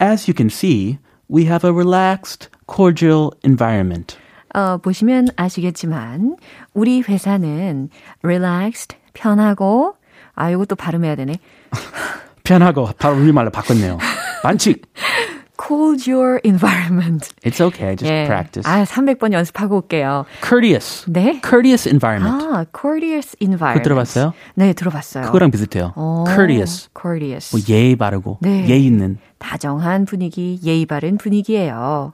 As 0.00 0.28
you 0.28 0.34
can 0.36 0.48
see, 0.48 0.98
we 1.28 1.44
have 1.46 1.64
a 1.64 1.72
relaxed, 1.72 2.48
cordial 2.66 3.30
environment. 3.44 4.16
어, 4.54 4.78
보시면 4.78 5.28
아시겠지만 5.36 6.36
우리 6.74 7.02
회사는 7.02 7.88
relaxed, 8.24 8.96
편하고 9.15 9.95
아, 10.35 10.49
이것도 10.51 10.75
발음해야 10.75 11.15
되네. 11.15 11.39
편하고 12.43 12.89
바로 12.99 13.15
우리말로 13.17 13.49
바꿨네요. 13.49 13.97
반칙. 14.43 14.83
cordial 15.57 16.39
environment. 16.43 17.29
It's 17.43 17.59
okay. 17.61 17.95
Just 17.95 18.05
예. 18.11 18.25
practice. 18.25 18.69
아, 18.69 18.83
300번 18.83 19.31
연습하고 19.33 19.77
올게요. 19.77 20.25
Courteous. 20.43 21.05
네. 21.09 21.39
Courteous 21.41 21.87
environment. 21.87 22.45
아, 22.45 22.65
courteous 22.77 23.35
environment. 23.41 23.79
그거 23.79 23.83
들어봤어요? 23.83 24.33
네, 24.55 24.73
들어봤어요. 24.73 25.25
그거랑 25.25 25.49
비슷해요. 25.51 25.93
어, 25.95 26.25
Courteous. 26.27 26.89
courteous. 26.95 27.55
뭐 27.55 27.61
예의 27.67 27.95
바르고 27.95 28.39
네. 28.41 28.67
예의 28.67 28.85
있는. 28.85 29.17
다정한 29.39 30.05
분위기, 30.05 30.59
예의 30.63 30.85
바른 30.85 31.17
분위기예요. 31.17 32.13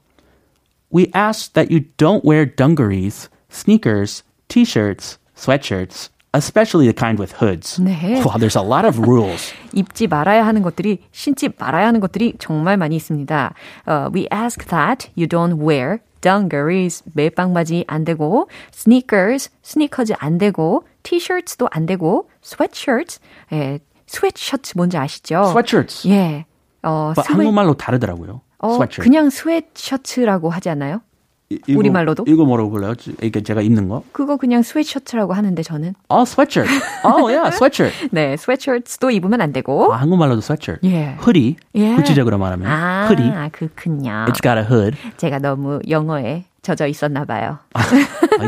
We 0.93 1.07
ask 1.15 1.53
that 1.53 1.73
you 1.73 1.85
don't 1.97 2.23
wear 2.23 2.45
dungarees, 2.45 3.29
sneakers, 3.49 4.23
t-shirts, 4.47 5.17
sweatshirts, 5.35 6.09
especially 6.33 6.87
the 6.87 6.93
kind 6.93 7.19
with 7.19 7.33
hoods. 7.41 7.79
네. 7.81 8.21
Wow, 8.23 8.37
there's 8.39 8.55
a 8.55 8.63
lot 8.65 8.85
of 8.85 8.99
rules. 8.99 9.53
입지 9.73 10.07
말아야 10.07 10.45
하는 10.45 10.61
것들이 10.61 10.99
신지 11.11 11.49
말아야 11.57 11.87
하는 11.87 11.99
것들이 11.99 12.35
정말 12.39 12.77
많이 12.77 12.95
있습니다. 12.95 13.53
어, 13.87 14.09
we 14.13 14.27
ask 14.33 14.65
that 14.67 15.09
you 15.17 15.27
don't 15.27 15.59
wear 15.59 15.99
dungarees 16.21 17.03
매빵바지 17.13 17.85
안 17.87 18.05
되고 18.05 18.47
sneakers 18.73 19.49
sneakers 19.65 20.13
안 20.19 20.37
되고 20.37 20.85
t-shirts도 21.03 21.67
안 21.71 21.85
되고 21.87 22.29
sweatshirts 22.43 23.19
예, 23.53 23.79
sweatshirt 24.07 24.73
뭔지 24.75 24.97
아시죠? 24.97 25.41
Sweatshirts. 25.51 26.07
예. 26.09 26.45
어, 26.83 27.13
But 27.15 27.27
스웨- 27.27 27.37
한국말로 27.37 27.73
다르더라고요. 27.73 28.41
어, 28.59 28.67
sweatshirt. 28.75 29.01
그냥 29.03 29.29
스웨트셔츠라고 29.29 30.49
하지 30.51 30.69
않나요? 30.69 31.01
이- 31.51 31.59
이거- 31.67 31.79
우리말로도? 31.79 32.25
이거 32.27 32.45
뭐라고 32.45 32.69
불러요? 32.69 32.93
이게 33.21 33.41
제가 33.43 33.61
입는 33.61 33.89
거? 33.89 34.03
그거 34.11 34.37
그냥 34.37 34.61
스웨트셔츠라고 34.63 35.33
하는데 35.33 35.61
저는 35.63 35.93
어, 36.09 36.21
sweatshirt. 36.23 36.69
어, 37.03 37.25
yeah, 37.25 37.47
sweatshirt. 37.55 38.09
네, 38.11 38.37
스웨트셔츠도 38.37 39.11
입으면 39.11 39.41
안 39.41 39.51
되고 39.53 39.93
아, 39.93 39.97
한국말로도 39.97 40.39
sweatshirt. 40.39 40.79
예. 40.87 41.17
hoodie. 41.21 41.55
예. 41.75 41.95
구체적으로 41.95 42.37
말하면 42.37 42.67
아, 42.67 43.07
hoodie. 43.09 43.31
그렇군요. 43.51 44.25
It's 44.29 44.41
got 44.41 44.57
a 44.57 44.63
hood. 44.63 44.97
제가 45.17 45.39
너무 45.39 45.79
영어에 45.89 46.45
젖어 46.61 46.85
있었나 46.85 47.25
봐요. 47.25 47.57
아, 47.73 47.81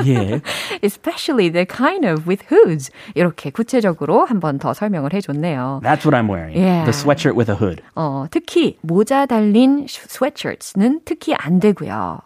예. 0.05 0.39
Especially 0.83 1.49
the 1.51 1.65
kind 1.65 2.05
of 2.05 2.27
with 2.29 2.45
hoods. 2.51 2.91
이렇게 3.15 3.49
구체적으로 3.49 4.23
한 4.25 4.39
번 4.39 4.59
더 4.59 4.73
설명을 4.73 5.13
해줬네요. 5.13 5.81
That's 5.83 6.05
what 6.05 6.13
I'm 6.15 6.29
wearing. 6.29 6.53
Yeah. 6.55 6.85
The 6.85 6.93
sweatshirt 6.93 7.35
with 7.35 7.49
a 7.51 7.57
hood. 7.57 7.81
어, 7.95 8.25
특히 8.29 8.77
모자 8.81 9.25
달린 9.25 9.87
sweatshirts는 9.89 11.01
특히 11.05 11.33
안 11.33 11.59
되고요. 11.59 12.19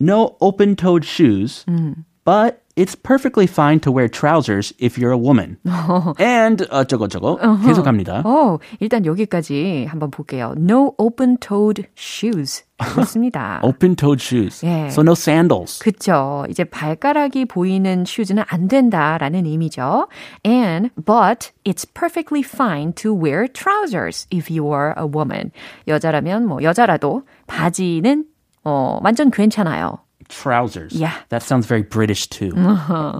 No 0.00 0.36
open-toed 0.40 1.04
shoes, 1.04 1.64
but 2.24 2.62
it's 2.76 2.94
perfectly 2.94 3.48
fine 3.48 3.80
to 3.80 3.90
wear 3.90 4.06
trousers 4.06 4.72
if 4.78 4.96
you're 4.96 5.10
a 5.10 5.18
woman. 5.18 5.58
And 6.20 6.64
어쩌고 6.70 7.08
저쩌고 7.08 7.38
계속합니다. 7.66 8.22
어, 8.24 8.60
일단 8.78 9.04
여기까지 9.04 9.86
한번 9.90 10.12
볼게요. 10.12 10.54
No 10.56 10.94
open-toed 10.98 11.88
shoes. 11.96 12.62
있습니다. 12.78 13.62
Open-toed 13.64 14.22
shoes. 14.22 14.64
예. 14.64 14.86
So 14.86 15.02
no 15.02 15.14
sandals. 15.14 15.80
그쵸. 15.80 16.46
이제 16.48 16.62
발가락이 16.62 17.46
보이는 17.46 18.04
슈즈는 18.04 18.44
안 18.46 18.68
된다라는 18.68 19.46
의미죠. 19.46 20.06
And, 20.46 20.90
but 20.94 21.50
it's 21.64 21.84
perfectly 21.84 22.44
fine 22.44 22.92
to 22.92 23.12
wear 23.12 23.48
trousers 23.48 24.28
if 24.32 24.48
you 24.48 24.72
are 24.72 24.94
a 24.96 25.04
woman. 25.12 25.50
여자라면 25.88 26.46
뭐 26.46 26.62
여자라도 26.62 27.22
바지는 27.48 28.26
어, 28.64 28.98
완전 29.02 29.30
괜찮아요. 29.30 29.98
Trousers. 30.28 30.92
Yeah. 30.92 31.14
That 31.30 31.42
sounds 31.42 31.66
very 31.66 31.82
British 31.82 32.26
too. 32.28 32.50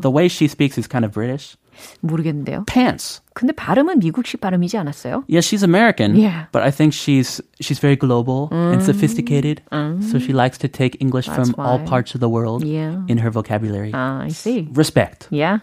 The 0.02 0.10
way 0.10 0.28
she 0.28 0.46
speaks 0.46 0.76
is 0.76 0.86
kind 0.86 1.04
of 1.06 1.12
British. 1.12 1.56
모르겠는데요. 2.02 2.66
Pants. 2.66 3.20
근데 3.34 3.52
발음은 3.54 4.00
미국식 4.00 4.40
발음이지 4.40 4.76
않았어요? 4.78 5.22
Yeah, 5.28 5.40
she's 5.40 5.62
American. 5.62 6.16
Yeah. 6.16 6.46
But 6.52 6.64
I 6.64 6.70
think 6.72 6.92
she's 6.92 7.40
she's 7.60 7.78
very 7.78 7.94
global 7.96 8.48
and 8.50 8.82
sophisticated. 8.82 9.62
So 9.70 10.18
she 10.18 10.32
likes 10.34 10.58
to 10.58 10.68
take 10.68 10.98
English 11.00 11.28
That's 11.28 11.48
from 11.50 11.54
all 11.56 11.78
why. 11.78 11.86
parts 11.86 12.14
of 12.14 12.20
the 12.20 12.28
world 12.28 12.64
Yeah. 12.66 13.06
in 13.08 13.18
her 13.18 13.30
vocabulary. 13.30 13.92
아, 13.94 14.20
I 14.26 14.28
see. 14.34 14.68
Respect. 14.74 15.28
Yeah. 15.30 15.60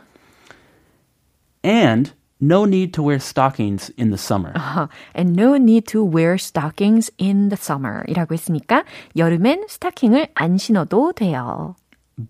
And 1.63 2.13
no 2.41 2.65
need 2.65 2.91
to 2.93 3.01
wear 3.03 3.17
stockings 3.19 3.91
in 3.97 4.09
the 4.11 4.17
summer. 4.17 4.51
Uh, 4.55 4.87
and 5.15 5.35
no 5.35 5.55
need 5.57 5.87
to 5.87 6.03
wear 6.03 6.35
stockings 6.37 7.09
in 7.17 7.49
the 7.49 7.57
summer. 7.57 8.03
이라고 8.07 8.33
했으니까 8.33 8.83
여름엔 9.15 9.65
스타킹을 9.67 10.27
안 10.35 10.57
신어도 10.57 11.13
돼요. 11.13 11.75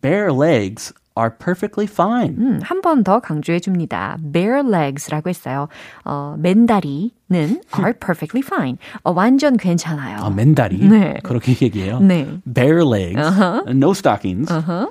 Bare 0.02 0.32
legs 0.32 0.94
are 1.18 1.30
perfectly 1.32 1.88
fine. 1.88 2.36
음, 2.38 2.60
한 2.62 2.82
번 2.82 3.04
더 3.04 3.20
강조해 3.20 3.60
줍니다. 3.60 4.18
bare 4.34 4.62
legs라고 4.62 5.30
했어요. 5.30 5.70
어, 6.04 6.36
맨다리는 6.38 7.62
are 7.80 7.94
perfectly 7.94 8.44
fine. 8.46 8.78
어, 9.04 9.12
완전 9.12 9.58
괜찮아요. 9.58 10.18
아, 10.20 10.30
맨다리. 10.30 10.78
네. 10.88 11.20
그렇게 11.24 11.54
얘기해요. 11.62 12.00
네. 12.00 12.28
Bare 12.46 12.84
legs, 12.86 13.18
Uh-huh. 13.20 13.64
no 13.74 13.92
stockings. 13.94 14.52
Uh-huh. 14.52 14.88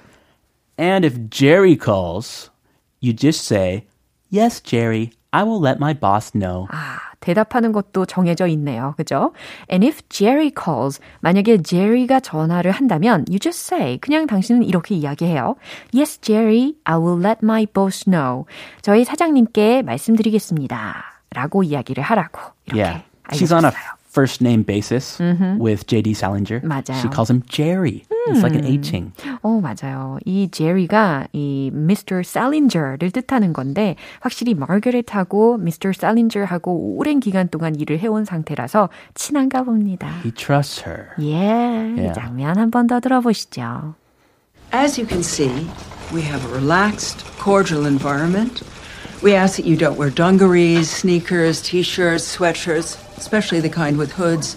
And 0.79 1.05
if 1.05 1.29
Jerry 1.31 1.77
calls, 1.77 2.51
you 3.01 3.13
just 3.13 3.45
say, 3.47 3.85
"Yes, 4.32 4.62
Jerry. 4.64 5.12
I 5.32 5.44
will 5.44 5.64
let 5.64 5.78
my 5.78 5.94
boss 5.94 6.32
know." 6.32 6.68
아, 6.72 6.98
대답하는 7.20 7.72
것도 7.72 8.06
정해져 8.06 8.48
있네요. 8.48 8.94
그죠? 8.98 9.34
And 9.72 9.86
if 9.86 10.02
Jerry 10.10 10.52
calls, 10.52 11.00
만약에 11.22 11.62
제리가 11.62 12.20
전화를 12.20 12.72
한다면 12.72 13.26
you 13.30 13.40
just 13.40 13.74
say, 13.74 13.98
그냥 14.00 14.26
당신은 14.28 14.64
이렇게 14.64 14.96
이야기해요. 14.96 15.56
Yes, 15.94 16.20
Jerry, 16.22 16.74
I 16.86 16.98
will 16.98 17.24
let 17.24 17.40
my 17.44 17.66
boss 17.66 18.06
know. 18.06 18.46
저희 18.82 19.04
사장님께 19.04 19.82
말씀드리겠습니다. 19.84 21.22
라고 21.32 21.64
이야기를 21.64 22.04
하라고. 22.04 22.40
이렇게 22.66 22.82
Yeah. 22.82 23.04
She's 23.32 23.52
on 23.54 23.66
a 23.66 23.70
알려줬어요. 23.70 23.99
first 24.11 24.41
name 24.41 24.63
basis 24.63 25.19
with 25.59 25.87
JD 25.89 26.15
Salinger. 26.15 26.61
맞아요. 26.61 27.01
She 27.03 27.09
calls 27.09 27.29
him 27.31 27.43
Jerry. 27.49 28.05
It's 28.29 28.43
like 28.43 28.55
an 28.55 28.65
Hing. 28.65 29.13
어, 29.43 29.61
맞아요. 29.61 30.19
이 30.25 30.49
제리가 30.51 31.27
이 31.33 31.71
Mr. 31.75 32.21
Salinger를 32.25 33.11
뜻하는 33.11 33.53
건데 33.53 33.97
확실히 34.21 34.55
마거렛하고 34.55 35.55
Mr. 35.61 35.91
Salinger하고 35.95 36.97
오랜 36.97 37.19
기간 37.21 37.49
동안 37.49 37.75
일을 37.75 37.99
해온 37.99 38.25
상태라서 38.25 38.89
친한가 39.15 39.65
봅니다. 39.65 40.09
He 40.23 40.31
trusts 40.31 40.85
her. 40.89 41.09
예, 41.19 41.25
이 41.97 41.99
Yeah. 42.01 42.15
장면 42.15 42.57
한 42.57 42.71
번 42.71 42.87
더 42.87 43.01
들어보시죠. 43.01 43.95
As 44.73 44.99
you 44.99 45.07
can 45.07 45.21
see, 45.23 45.51
we 46.13 46.23
have 46.23 46.45
a 46.47 46.53
relaxed, 46.55 47.25
cordial 47.43 47.85
environment. 47.87 48.63
We 49.23 49.35
ask 49.35 49.57
that 49.57 49.67
you 49.69 49.77
don't 49.77 49.97
wear 49.97 50.11
dungarees, 50.11 50.89
sneakers, 50.91 51.63
t-shirts, 51.63 52.25
sweatshirts, 52.37 52.99
especially 53.19 53.61
the 53.61 53.69
kind 53.69 53.97
with 53.97 54.13
hoods. 54.13 54.57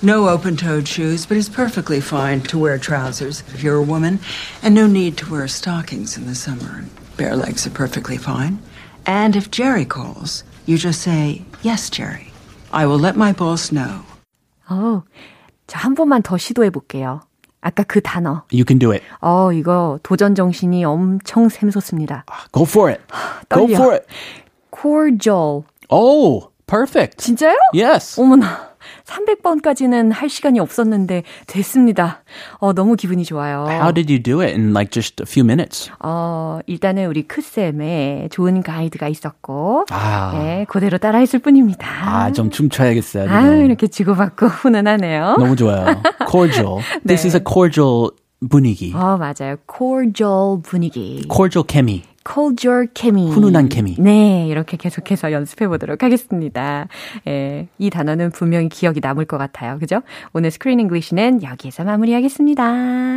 No 0.00 0.28
open-toed 0.28 0.86
shoes, 0.86 1.26
but 1.26 1.36
it's 1.36 1.48
perfectly 1.48 2.00
fine 2.00 2.40
to 2.42 2.58
wear 2.58 2.78
trousers 2.78 3.42
if 3.52 3.62
you're 3.62 3.76
a 3.76 3.82
woman, 3.82 4.20
and 4.62 4.74
no 4.74 4.86
need 4.86 5.16
to 5.18 5.30
wear 5.30 5.48
stockings 5.48 6.16
in 6.16 6.26
the 6.26 6.34
summer. 6.34 6.84
Bare 7.16 7.34
legs 7.34 7.66
are 7.66 7.70
perfectly 7.70 8.16
fine. 8.16 8.58
And 9.06 9.34
if 9.34 9.50
Jerry 9.50 9.84
calls, 9.84 10.44
you 10.66 10.78
just 10.78 11.00
say, 11.00 11.42
"Yes, 11.62 11.90
Jerry. 11.90 12.30
I 12.70 12.86
will 12.86 12.98
let 13.00 13.16
my 13.16 13.32
boss 13.32 13.72
know." 13.72 14.04
어, 14.68 15.02
자, 15.66 15.78
한 15.80 15.94
번만 15.94 16.22
더 16.22 16.36
시도해 16.36 16.70
볼게요. 16.70 17.22
아까 17.60 17.82
그 17.82 18.00
단어. 18.00 18.44
You 18.52 18.64
can 18.64 18.78
do 18.78 18.92
it. 18.92 19.02
어, 19.20 19.50
이거 19.52 19.98
도전 20.04 20.34
정신이 20.36 20.84
엄청 20.84 21.48
샘솟습니다. 21.48 22.24
Go 22.52 22.62
for 22.64 22.88
it. 22.90 23.02
Go 23.48 23.66
떨려. 23.66 23.74
for 23.74 23.94
it. 23.94 24.06
cordial. 24.70 25.64
Oh, 25.90 26.50
Perfect. 26.73 27.17
진짜요? 27.17 27.55
Yes. 27.75 28.19
어머나. 28.19 28.73
300번까지는 29.05 30.11
할 30.11 30.29
시간이 30.29 30.59
없었는데 30.59 31.23
됐습니다. 31.47 32.23
어, 32.57 32.73
너무 32.73 32.95
기분이 32.95 33.23
좋아요. 33.25 33.65
How 33.69 33.93
did 33.93 34.11
you 34.11 34.21
do 34.21 34.41
it 34.41 34.53
in 34.53 34.71
like 34.71 34.89
just 34.91 35.21
a 35.21 35.25
few 35.27 35.45
minutes? 35.45 35.91
어, 35.99 36.59
일단은 36.65 37.07
우리 37.07 37.23
크쌤의 37.27 38.29
좋은 38.29 38.63
가이드가 38.63 39.07
있었고, 39.07 39.85
아. 39.91 40.31
네, 40.33 40.65
그대로 40.67 40.97
따라했을 40.97 41.39
뿐입니다. 41.39 41.87
아, 41.87 42.31
좀 42.31 42.49
춤춰야겠어요. 42.49 43.29
아. 43.29 43.53
이렇게 43.55 43.87
주고받고 43.87 44.47
훈훈하네요. 44.63 45.35
너무 45.37 45.55
좋아요. 45.55 46.01
Cordial. 46.29 46.81
This 47.05 47.23
네. 47.23 47.27
is 47.27 47.35
a 47.35 47.41
cordial 47.45 48.09
분위기. 48.49 48.93
어, 48.95 49.17
맞아요. 49.17 49.57
cordial 49.69 50.61
분위기. 50.63 51.23
Cordial 51.31 51.65
케미. 51.67 52.03
Cordial 52.23 52.87
케미. 52.93 53.29
훈훈한 53.29 53.69
케미. 53.69 53.95
네, 53.99 54.47
이렇게 54.47 54.77
계속해서 54.77 55.31
연습해 55.31 55.67
보도록 55.67 56.03
하겠습니다. 56.03 56.87
예, 57.27 57.67
이 57.77 57.89
단어는 57.89 58.31
분명히 58.31 58.69
기억이 58.69 58.99
남을 59.01 59.25
것 59.25 59.37
같아요. 59.37 59.77
그죠? 59.79 60.01
오늘 60.33 60.51
Screen 60.51 60.79
English는 60.79 61.43
여기에서 61.43 61.83
마무리하겠습니다. 61.83 62.63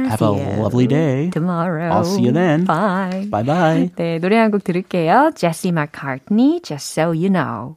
Have 0.07 0.27
a 0.27 0.59
lovely 0.59 0.87
day. 0.87 1.31
Tomorrow. 1.31 1.91
I'll 1.91 2.05
see 2.05 2.25
you 2.25 2.33
then. 2.33 2.65
Bye. 2.65 3.29
Bye 3.31 3.45
bye. 3.45 3.91
네, 3.97 4.19
노래 4.19 4.37
한 4.37 4.51
곡 4.51 4.65
들을게요. 4.65 5.33
Jesse 5.35 5.73
McCartney, 5.73 6.61
Just 6.63 6.99
So 6.99 7.13
You 7.13 7.31
Know. 7.31 7.77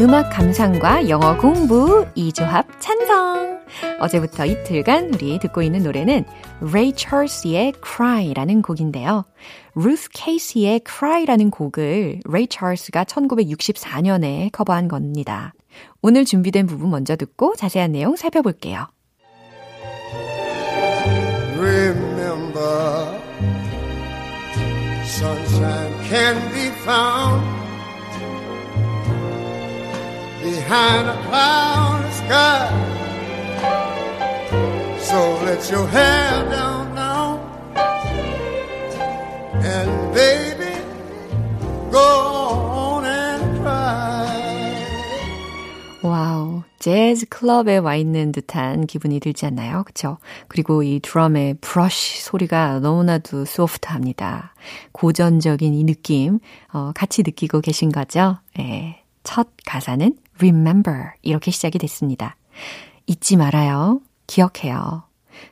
음악 0.00 0.30
감상과 0.30 1.10
영어 1.10 1.36
공부 1.36 2.06
이 2.14 2.23
조합 2.23 2.66
찬성 2.80 3.60
어제부터 4.00 4.46
이틀간 4.46 5.12
우리 5.12 5.38
듣고 5.38 5.60
있는 5.60 5.82
노래는 5.82 6.24
Ray 6.62 6.94
Charles의 6.96 7.74
Cry라는 7.84 8.62
곡인데요. 8.62 9.26
Ruth 9.76 10.08
Casey의 10.14 10.80
Cry라는 10.88 11.50
곡을 11.50 12.20
Ray 12.26 12.46
Charles가 12.50 13.04
1964년에 13.04 14.50
커버한 14.52 14.88
겁니다. 14.88 15.52
오늘 16.00 16.24
준비된 16.24 16.66
부분 16.66 16.88
먼저 16.88 17.14
듣고 17.14 17.54
자세한 17.54 17.92
내용 17.92 18.16
살펴볼게요. 18.16 18.86
Remember, 21.58 23.20
sunshine 25.04 25.92
can 26.08 26.52
be 26.54 26.68
found 26.84 27.59
behind 30.70 31.08
a 31.08 31.16
clouded 31.26 32.12
sky. 32.12 32.70
So 35.00 35.18
let 35.44 35.68
your 35.68 35.86
hair 35.88 36.48
down 36.48 36.94
now, 36.94 37.40
and 39.64 40.14
baby, 40.14 40.74
go 41.90 41.98
on 41.98 43.04
and 43.04 43.60
cry. 43.60 44.86
wow, 46.04 46.62
재즈 46.78 47.26
클럽에 47.26 47.78
와 47.78 47.96
있는 47.96 48.30
듯한 48.30 48.86
기분이 48.86 49.18
들지 49.18 49.46
않나요? 49.46 49.82
그쵸? 49.82 50.18
그리고 50.46 50.84
이 50.84 51.00
드럼의 51.00 51.54
브러쉬 51.60 52.22
소리가 52.22 52.78
너무나도 52.78 53.44
소프트합니다. 53.44 54.54
고전적인 54.92 55.74
이 55.74 55.82
느낌, 55.82 56.38
어, 56.72 56.92
같이 56.94 57.24
느끼고 57.24 57.60
계신 57.60 57.90
거죠? 57.90 58.38
예. 58.60 59.02
첫 59.22 59.48
가사는 59.66 60.14
remember 60.40 61.12
이렇게 61.22 61.50
시작이 61.50 61.78
됐습니다. 61.78 62.36
잊지 63.06 63.36
말아요. 63.36 64.00
기억해요. 64.26 65.04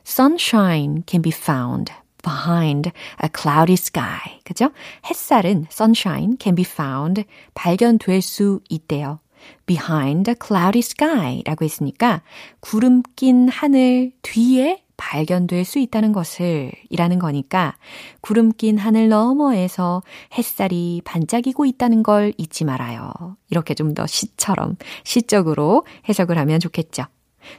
Sunshine 0.05 1.03
can 1.07 1.21
be 1.21 1.31
found 1.31 1.91
behind 2.23 2.91
a 3.23 3.29
cloudy 3.33 3.73
sky. 3.73 4.39
그죠? 4.43 4.71
햇살은 5.05 5.67
sunshine 5.71 6.37
can 6.39 6.55
be 6.55 6.65
found 6.65 7.23
발견될 7.53 8.21
수 8.21 8.59
있대요. 8.69 9.19
behind 9.65 10.29
a 10.29 10.35
cloudy 10.35 10.79
sky 10.79 11.41
라고 11.45 11.65
했으니까 11.65 12.21
구름 12.59 13.03
낀 13.15 13.47
하늘 13.49 14.11
뒤에 14.21 14.83
발견될 14.99 15.63
수 15.65 15.79
있다는 15.79 16.11
것을 16.11 16.71
이라는 16.89 17.17
거니까 17.19 17.77
구름 18.21 18.51
낀 18.51 18.77
하늘 18.77 19.07
너머에서 19.09 20.03
햇살이 20.37 21.01
반짝이고 21.05 21.65
있다는 21.65 22.03
걸 22.03 22.33
잊지 22.37 22.65
말아요. 22.65 23.09
이렇게 23.49 23.73
좀 23.73 23.93
더 23.95 24.05
시처럼 24.05 24.75
시적으로 25.03 25.83
해석을 26.07 26.37
하면 26.37 26.59
좋겠죠. 26.59 27.05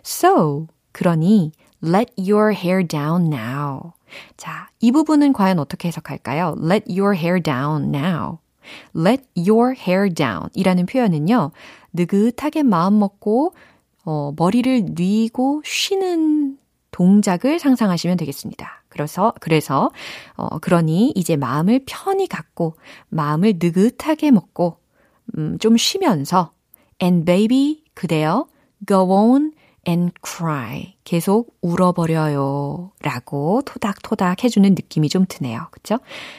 So, 0.04 0.68
그러니 0.92 1.50
Let 1.82 2.12
your 2.16 2.54
hair 2.54 2.86
down 2.86 3.32
now. 3.32 3.94
자, 4.36 4.68
이 4.80 4.92
부분은 4.92 5.32
과연 5.32 5.58
어떻게 5.58 5.88
해석할까요? 5.88 6.56
Let 6.62 6.84
your 6.88 7.16
hair 7.16 7.42
down 7.42 7.94
now. 7.94 8.38
Let 8.94 9.24
your 9.36 9.74
hair 9.76 10.12
down 10.12 10.50
이라는 10.54 10.86
표현은요, 10.86 11.50
느긋하게 11.94 12.62
마음 12.62 12.98
먹고, 12.98 13.54
어, 14.04 14.32
머리를 14.36 14.90
뉘고 14.94 15.62
쉬는 15.64 16.58
동작을 16.90 17.58
상상하시면 17.58 18.16
되겠습니다. 18.16 18.84
그래서, 18.88 19.32
그래서, 19.40 19.90
어, 20.34 20.58
그러니 20.58 21.12
이제 21.14 21.36
마음을 21.36 21.84
편히 21.86 22.26
갖고, 22.26 22.76
마음을 23.08 23.54
느긋하게 23.58 24.30
먹고, 24.30 24.78
음, 25.36 25.58
좀 25.58 25.76
쉬면서, 25.76 26.52
and 27.02 27.24
baby, 27.24 27.82
그대여, 27.94 28.46
go 28.86 29.10
on 29.10 29.52
and 29.88 30.12
cry. 30.24 30.96
계속 31.04 31.56
울어버려요. 31.62 32.92
라고 33.02 33.62
토닥토닥 33.64 34.44
해주는 34.44 34.68
느낌이 34.70 35.08
좀 35.08 35.24
드네요. 35.28 35.68
그쵸? 35.70 35.98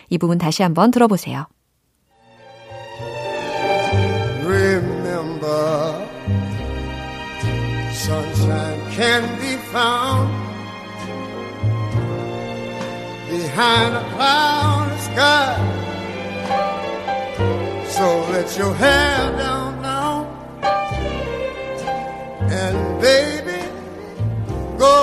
이 0.09 0.17
부분 0.17 0.37
다시 0.37 0.63
한번 0.63 0.91
들어보세요. 0.91 1.47
Sunshine 8.11 8.79
can 8.91 9.23
be 9.39 9.53
found 9.71 10.27
behind 13.29 13.91
a 13.95 14.03
clouded 14.13 14.99
sky. 14.99 15.55
So 17.95 18.05
let 18.33 18.47
your 18.57 18.73
hair 18.75 19.37
down 19.37 19.81
now, 19.81 20.27
and 22.59 22.77
baby, 23.01 23.61
go 24.77 24.95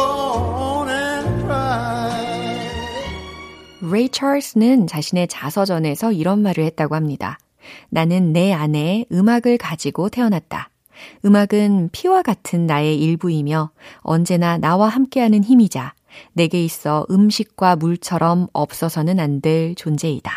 on 0.66 0.88
and 0.90 1.44
cry. 1.44 2.12
레이 3.80 4.08
찰스는 4.10 4.86
자신의 4.86 5.28
자서전에서 5.28 6.12
이런 6.12 6.42
말을 6.42 6.64
했다고 6.64 6.94
합니다. 6.94 7.38
나는 7.88 8.32
내 8.34 8.52
안에 8.52 9.06
음악을 9.12 9.56
가지고 9.56 10.10
태어났다. 10.10 10.70
음악은 11.24 11.90
피와 11.92 12.22
같은 12.22 12.66
나의 12.66 12.98
일부이며 13.00 13.70
언제나 14.00 14.58
나와 14.58 14.88
함께하는 14.88 15.44
힘이자 15.44 15.94
내게 16.32 16.64
있어 16.64 17.06
음식과 17.10 17.76
물처럼 17.76 18.48
없어서는 18.52 19.20
안 19.20 19.40
될 19.40 19.74
존재이다. 19.74 20.32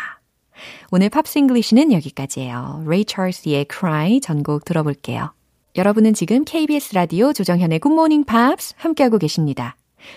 오늘 0.92 1.08
Pops 1.08 1.30
English는 1.30 1.92
여기까지예요. 1.92 2.84
Ray 2.86 3.04
Charles의 3.04 3.66
Cry 3.68 4.20
전곡 4.20 4.64
들어볼게요. 4.64 5.32
여러분은 5.74 6.14
지금 6.14 6.44
KBS 6.44 6.94
라디오 6.94 7.32
조정현의 7.32 7.80
굿모닝 7.80 8.24
팝스 8.24 8.74
함께하고 8.76 9.18
계십니다. 9.18 9.74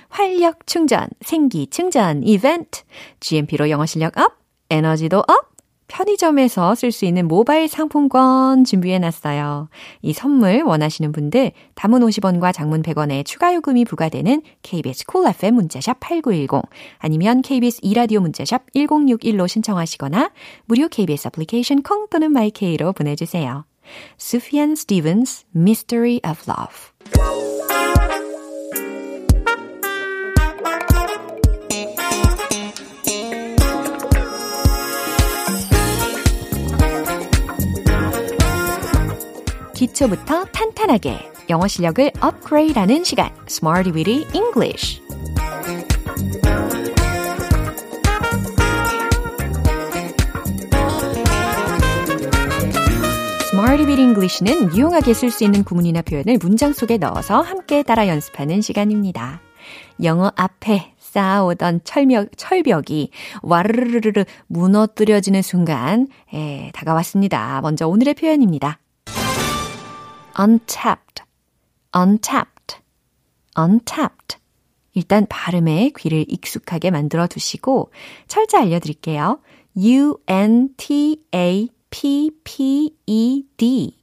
활력 0.10 0.68
충전, 0.68 1.08
생기 1.22 1.68
충전 1.68 2.24
이벤트. 2.24 2.82
GMP로 3.20 3.70
영어 3.70 3.86
실력 3.86 4.18
up, 4.20 4.34
에너지도 4.70 5.20
up. 5.20 5.55
편의점에서 5.88 6.76
쓸 6.76 6.91
수 6.91 7.06
있는 7.06 7.28
모바일 7.28 7.67
상품권 7.67 8.63
준비해 8.63 9.00
놨어요. 9.00 9.69
이 10.02 10.13
선물 10.13 10.63
원하시는 10.63 11.12
분들 11.12 11.52
단문 11.76 12.02
50원과 12.02 12.54
장문 12.54 12.82
100원의 12.82 13.26
추가 13.26 13.54
요금이 13.54 13.86
부과되는 13.86 14.41
KBS 14.62 15.06
Cool 15.06 15.36
FM 15.36 15.56
문자샵 15.56 16.00
8910 16.00 16.69
아니면 16.98 17.41
KBS 17.41 17.80
이라디오 17.84 18.19
문자샵 18.21 18.74
1061로 18.74 19.48
신청하시거나 19.48 20.32
무료 20.65 20.88
KBS 20.88 21.28
애플리케이션 21.28 21.82
콩 21.82 22.08
또는 22.10 22.32
마이케이로 22.32 22.93
보내 22.93 23.15
주세요. 23.15 23.65
Sufjan 24.19 24.74
Stevens 24.74 25.45
Mystery 25.56 26.19
of 26.28 26.43
Love 26.50 27.55
기초부터 39.76 40.46
탄탄하게 40.46 41.32
영어 41.50 41.68
실력을 41.68 42.10
업그레이드하는 42.22 43.04
시간 43.04 43.30
Smarty 43.48 43.94
Weedy 43.94 44.26
English 44.34 45.02
Smarty 53.52 53.86
Weedy 53.86 54.02
English는 54.02 54.74
유용하게 54.74 55.14
쓸 55.14 55.30
수 55.30 55.44
있는 55.44 55.64
구문이나 55.64 56.02
표현을 56.04 56.38
문장 56.42 56.72
속에 56.72 56.98
넣어서 56.98 57.42
함께 57.42 57.84
따라 57.84 58.08
연습하는 58.08 58.62
시간입니다. 58.62 59.42
영어 60.04 60.32
앞에 60.36 60.94
쌓아오던 61.00 61.82
철벽, 61.84 62.30
철벽이 62.38 63.10
와르르르르 63.42 64.24
무너뜨려지는 64.48 65.42
순간 65.42 66.08
에, 66.34 66.72
다가왔습니다. 66.74 67.60
먼저 67.62 67.88
오늘의 67.88 68.14
표현입니다. 68.14 68.80
Untapped, 70.39 71.24
untapped, 71.95 72.78
untapped. 73.58 74.38
일단 74.93 75.26
발음에 75.28 75.91
귀를 75.98 76.26
익숙하게 76.28 76.91
만들어 76.91 77.28
두시고 77.28 77.91
철자 78.28 78.62
알려드릴게요. 78.62 79.39
U-N-T-A-P-P-E-D 79.78 80.78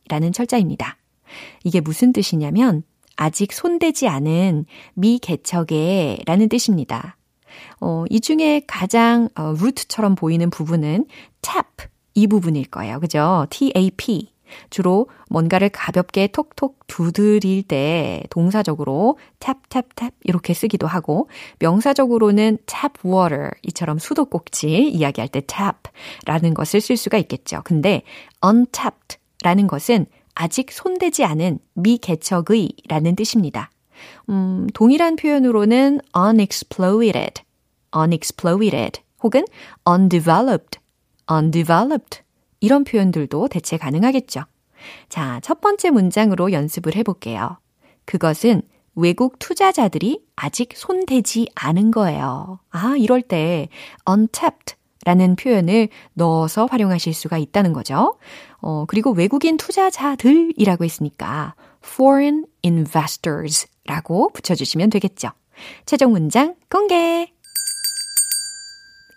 라는 0.08 0.32
철자입니다. 0.32 0.98
이게 1.64 1.80
무슨 1.80 2.12
뜻이냐면 2.12 2.82
아직 3.16 3.52
손대지 3.52 4.06
않은 4.08 4.66
미개척에 4.94 6.18
라는 6.26 6.48
뜻입니다. 6.50 7.16
어, 7.80 8.04
이 8.10 8.20
중에 8.20 8.62
가장 8.66 9.28
어, 9.34 9.54
루트처럼 9.58 10.14
보이는 10.14 10.50
부분은 10.50 11.06
tap 11.40 11.88
이 12.14 12.26
부분일 12.26 12.66
거예요. 12.66 13.00
그죠? 13.00 13.46
T-A-P 13.50 14.31
주로 14.70 15.08
뭔가를 15.28 15.68
가볍게 15.68 16.26
톡톡 16.26 16.86
두드릴 16.86 17.62
때 17.62 18.22
동사적으로 18.30 19.18
tap 19.38 19.62
이렇게 20.24 20.54
쓰기도 20.54 20.86
하고 20.86 21.28
명사적으로는 21.58 22.58
tap 22.66 22.98
water 23.04 23.50
이처럼 23.62 23.98
수도꼭지 23.98 24.88
이야기할 24.88 25.28
때 25.28 25.42
tap라는 25.46 26.54
것을 26.54 26.80
쓸 26.80 26.96
수가 26.96 27.18
있겠죠. 27.18 27.62
근데 27.64 28.02
untapped 28.44 29.18
라는 29.42 29.66
것은 29.66 30.06
아직 30.34 30.72
손대지 30.72 31.24
않은 31.24 31.58
미개척의 31.74 32.70
라는 32.88 33.16
뜻입니다. 33.16 33.70
음, 34.30 34.66
동일한 34.74 35.16
표현으로는 35.16 36.00
unexploded, 36.16 37.42
unexploded 37.96 39.00
혹은 39.22 39.44
undeveloped, 39.88 40.78
undeveloped 41.30 42.22
이런 42.62 42.84
표현들도 42.84 43.48
대체 43.48 43.76
가능하겠죠. 43.76 44.44
자, 45.08 45.40
첫 45.42 45.60
번째 45.60 45.90
문장으로 45.90 46.52
연습을 46.52 46.96
해볼게요. 46.96 47.58
그것은 48.04 48.62
외국 48.94 49.38
투자자들이 49.38 50.22
아직 50.36 50.70
손대지 50.74 51.48
않은 51.54 51.90
거예요. 51.90 52.60
아, 52.70 52.94
이럴 52.96 53.20
때 53.20 53.68
untapped 54.08 54.76
라는 55.04 55.34
표현을 55.34 55.88
넣어서 56.14 56.66
활용하실 56.66 57.12
수가 57.12 57.36
있다는 57.36 57.72
거죠. 57.72 58.18
어, 58.60 58.84
그리고 58.86 59.10
외국인 59.10 59.56
투자자들이라고 59.56 60.84
했으니까 60.84 61.54
foreign 61.84 62.44
investors 62.64 63.66
라고 63.86 64.30
붙여주시면 64.32 64.90
되겠죠. 64.90 65.30
최종 65.86 66.12
문장 66.12 66.54
공개! 66.70 67.32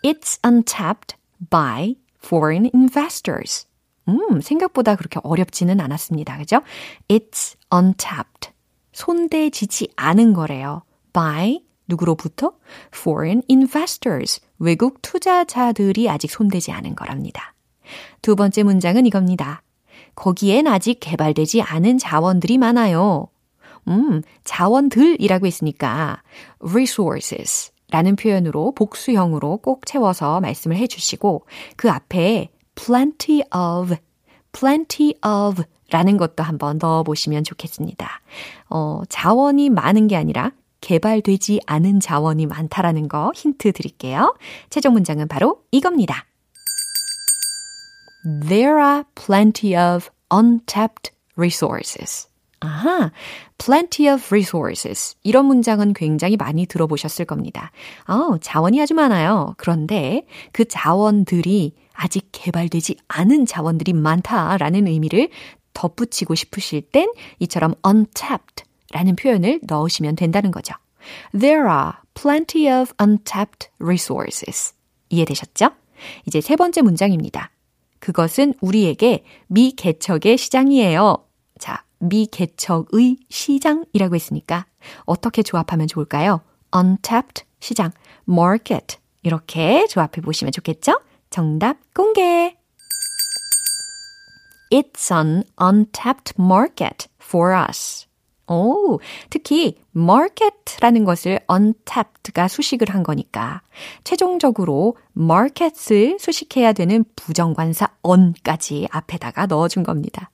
It's 0.04 0.40
untapped 0.44 1.16
by 1.50 1.96
foreign 2.26 2.70
investors. 2.74 3.68
음, 4.08 4.42
생각보다 4.42 4.96
그렇게 4.96 5.20
어렵지는 5.24 5.80
않았습니다. 5.80 6.38
그죠? 6.38 6.62
It's 7.08 7.56
untapped. 7.74 8.52
손대지지 8.94 9.90
않은 9.96 10.34
거래요. 10.34 10.84
by 11.14 11.62
누구로부터? 11.88 12.54
foreign 12.94 13.42
investors. 13.50 14.42
외국 14.58 15.02
투자자들이 15.02 16.10
아직 16.10 16.32
손대지 16.32 16.72
않은 16.72 16.96
거랍니다. 16.96 17.54
두 18.22 18.36
번째 18.36 18.64
문장은 18.64 19.06
이겁니다. 19.06 19.62
거기엔 20.16 20.68
아직 20.68 21.00
개발되지 21.00 21.62
않은 21.62 21.98
자원들이 21.98 22.58
많아요. 22.58 23.28
음, 23.88 24.22
자원들이라고 24.44 25.46
했으니까 25.46 26.24
resources 26.60 27.72
라는 27.92 28.16
표현으로 28.16 28.74
복수형으로 28.74 29.58
꼭 29.58 29.86
채워서 29.86 30.40
말씀을 30.42 30.78
해주시고 30.78 31.46
그 31.76 31.90
앞에 31.90 32.50
plenty 32.76 33.42
of, 33.54 33.96
plenty 34.52 35.14
of 35.26 35.64
라는 35.92 36.18
것도 36.18 36.44
한번 36.44 36.80
넣어보시면 36.82 37.44
좋겠습니다. 37.44 38.22
어, 38.70 39.02
자원이 39.08 39.70
많은 39.70 40.08
게 40.08 40.16
아니라 40.16 40.52
개발되지 40.82 41.62
않은 41.66 42.00
자원이 42.00 42.46
많다라는 42.46 43.08
거 43.08 43.32
힌트 43.36 43.72
드릴게요. 43.72 44.36
최종 44.70 44.94
문장은 44.94 45.28
바로 45.28 45.64
이겁니다. 45.72 46.26
There 48.48 48.80
are 48.80 49.04
plenty 49.16 49.76
of 49.76 50.10
untapped 50.32 51.12
resources. 51.36 52.28
아하, 52.60 53.12
plenty 53.58 54.14
of 54.14 54.26
resources. 54.28 55.16
이런 55.24 55.46
문장은 55.46 55.94
굉장히 55.94 56.38
많이 56.38 56.66
들어보셨을 56.66 57.26
겁니다. 57.26 57.72
어, 58.08 58.38
자원이 58.40 58.82
아주 58.82 58.94
많아요. 58.94 59.54
그런데 59.58 60.26
그 60.52 60.66
자원들이 60.66 61.76
아직 61.94 62.30
개발되지 62.32 62.98
않은 63.08 63.46
자원들이 63.46 63.94
많다라는 63.94 64.88
의미를 64.88 65.30
덧붙이고 65.74 66.36
싶으실 66.36 66.82
땐 66.82 67.10
이처럼 67.40 67.76
untapped 67.86 68.64
라는 68.92 69.16
표현을 69.16 69.60
넣으시면 69.64 70.16
된다는 70.16 70.52
거죠. 70.52 70.74
There 71.38 71.68
are 71.70 71.94
plenty 72.14 72.68
of 72.68 72.94
untapped 73.02 73.70
resources. 73.80 74.74
이해되셨죠? 75.10 75.70
이제 76.26 76.42
세 76.42 76.56
번째 76.56 76.82
문장입니다. 76.82 77.52
그것은 78.00 78.54
우리에게 78.62 79.24
미개척의 79.48 80.38
시장이에요. 80.38 81.25
자, 82.06 82.08
미개척의 82.08 83.18
시장이라고 83.30 84.16
했으니까 84.16 84.66
어떻게 85.06 85.42
조합하면 85.42 85.88
좋을까요? 85.88 86.42
untapped 86.76 87.46
시장, 87.60 87.92
market 88.30 88.98
이렇게 89.24 89.88
조합해 89.88 90.22
보시면 90.24 90.52
좋겠죠? 90.52 91.02
정답 91.30 91.78
공개! 91.94 92.56
It's 94.72 95.12
an 95.12 95.44
untapped 95.62 96.34
market 96.40 97.08
for 97.22 97.56
us. 97.70 98.06
오, 98.48 99.00
특히 99.32 99.78
market라는 99.96 101.04
것을 101.06 101.40
untapped가 101.52 102.48
수식을 102.48 102.90
한 102.90 103.02
거니까 103.02 103.62
최종적으로 104.04 104.98
market을 105.18 106.18
수식해야 106.20 106.74
되는 106.74 107.04
부정관사 107.16 107.88
on까지 108.04 108.88
앞에다가 108.92 109.48
넣어준 109.48 109.84
겁니다. 109.84 110.30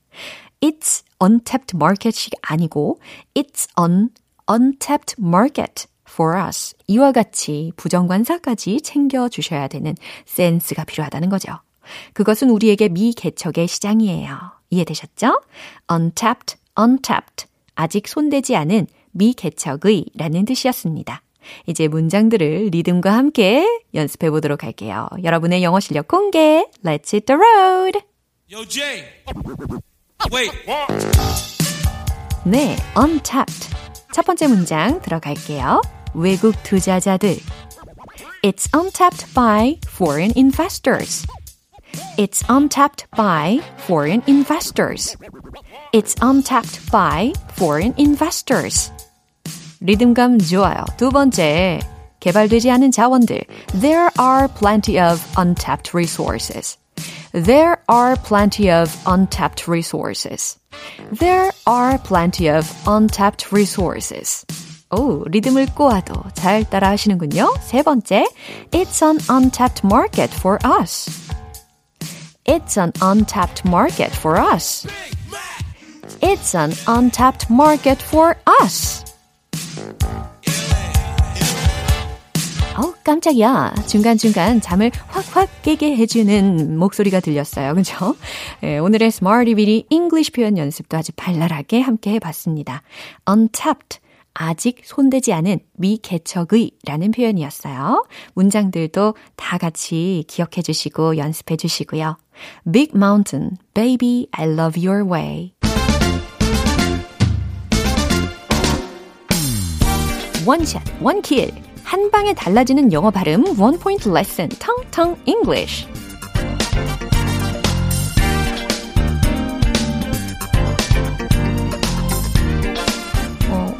It's 0.61 1.03
untapped 1.21 1.75
market이 1.75 2.31
아니고 2.41 2.99
It's 3.33 3.67
an 3.79 4.09
untapped 4.49 5.15
market 5.19 5.85
for 6.09 6.37
us. 6.37 6.75
이와 6.87 7.11
같이 7.11 7.71
부정관사까지 7.77 8.81
챙겨주셔야 8.81 9.67
되는 9.67 9.95
센스가 10.25 10.83
필요하다는 10.83 11.29
거죠. 11.29 11.53
그것은 12.13 12.49
우리에게 12.49 12.89
미개척의 12.89 13.67
시장이에요. 13.67 14.37
이해되셨죠? 14.69 15.41
untapped, 15.91 16.57
untapped. 16.79 17.47
아직 17.75 18.07
손대지 18.07 18.55
않은 18.55 18.87
미개척의 19.11 20.05
라는 20.15 20.45
뜻이었습니다. 20.45 21.21
이제 21.65 21.87
문장들을 21.87 22.69
리듬과 22.71 23.13
함께 23.13 23.65
연습해 23.93 24.29
보도록 24.29 24.63
할게요. 24.63 25.07
여러분의 25.23 25.63
영어 25.63 25.79
실력 25.79 26.07
공개. 26.07 26.65
Let's 26.83 27.13
hit 27.13 27.25
the 27.25 27.39
road. 27.39 27.99
Yo, 28.51 28.65
Jay. 28.67 29.05
Wait. 30.32 30.50
네, 32.44 32.76
untapped. 32.96 33.70
첫 34.12 34.24
번째 34.24 34.48
문장 34.48 35.00
들어갈게요. 35.00 35.82
외국 36.14 36.54
투자자들. 36.62 37.38
It's 38.42 38.68
untapped 38.72 39.32
by 39.34 39.78
foreign 39.86 40.32
investors. 40.36 41.26
It's 42.16 42.42
untapped 42.48 43.06
by 43.16 43.60
foreign 43.86 44.22
investors. 44.26 45.16
It's 45.92 46.14
untapped 46.22 46.90
by 46.90 47.32
foreign 47.54 47.94
investors. 47.98 48.92
리듬감 49.80 50.38
좋아요. 50.38 50.84
두 50.96 51.10
번째, 51.10 51.80
개발되지 52.20 52.70
않은 52.70 52.90
자원들. 52.90 53.44
There 53.80 54.08
are 54.18 54.48
plenty 54.48 54.98
of 54.98 55.22
untapped 55.36 55.92
resources. 55.94 56.78
There 57.32 57.78
are 57.88 58.16
plenty 58.16 58.70
of 58.70 58.96
untapped 59.06 59.68
resources. 59.68 60.58
There 61.12 61.52
are 61.66 61.98
plenty 61.98 62.48
of 62.48 62.66
untapped 62.86 63.52
resources. 63.52 64.44
오, 64.90 65.24
리듬을 65.26 65.74
꼬아도 65.74 66.14
잘 66.34 66.64
따라 66.64 66.90
하시는군요. 66.90 67.52
세 67.60 67.82
번째, 67.82 68.26
It's 68.70 69.02
an 69.02 69.18
untapped 69.28 69.84
market 69.84 70.32
for 70.32 70.58
us. 70.64 71.10
It's 72.44 72.78
an 72.78 72.92
untapped 73.02 73.66
market 73.68 74.12
for 74.14 74.38
us. 74.38 74.86
It's 76.22 76.54
an 76.54 76.72
untapped 76.86 77.50
market 77.50 78.00
for 78.00 78.36
us. 78.62 79.04
어, 82.77 82.93
깜짝이야. 83.03 83.73
중간중간 83.87 84.61
잠을 84.61 84.91
확확 85.07 85.61
깨게 85.61 85.95
해주는 85.97 86.77
목소리가 86.77 87.19
들렸어요. 87.19 87.75
그죠? 87.75 88.15
예, 88.63 88.77
오늘의 88.77 89.07
Smarty 89.09 89.55
Bitty 89.55 89.83
English 89.89 90.31
표현 90.31 90.57
연습도 90.57 90.97
아주 90.97 91.11
발랄하게 91.15 91.81
함께 91.81 92.11
해봤습니다. 92.13 92.81
untapped. 93.29 93.99
아직 94.33 94.79
손대지 94.85 95.33
않은 95.33 95.59
미개척의 95.73 96.71
라는 96.85 97.11
표현이었어요. 97.11 98.05
문장들도 98.33 99.15
다 99.35 99.57
같이 99.57 100.23
기억해 100.29 100.61
주시고 100.63 101.17
연습해 101.17 101.57
주시고요. 101.57 102.17
Big 102.71 102.93
Mountain, 102.95 103.57
Baby, 103.73 104.27
I 104.31 104.47
Love 104.47 104.87
Your 104.87 105.11
Way. 105.11 105.53
One 110.45 110.59
shot, 110.59 110.81
one 111.01 111.27
kill. 111.27 111.70
한 111.83 112.11
방에 112.11 112.33
달라지는 112.33 112.93
영어 112.93 113.11
발음 113.11 113.59
one 113.59 113.79
point 113.79 114.09
lesson 114.09 114.49
텅텅 114.59 115.15
English. 115.25 115.87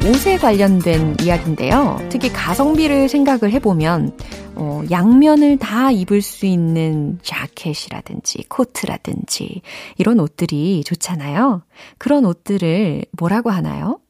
옷에 0.04 0.36
관련된 0.36 1.16
이야기인데요. 1.22 1.96
특히 2.10 2.28
가성비를 2.28 3.08
생각을 3.08 3.52
해보면, 3.52 4.18
어, 4.56 4.82
양면을 4.90 5.58
다 5.58 5.92
입을 5.92 6.22
수 6.22 6.44
있는 6.44 7.20
자켓이라든지, 7.22 8.46
코트라든지, 8.48 9.62
이런 9.98 10.18
옷들이 10.18 10.82
좋잖아요. 10.84 11.62
그런 11.98 12.24
옷들을 12.24 13.04
뭐라고 13.12 13.50
하나요? 13.50 14.00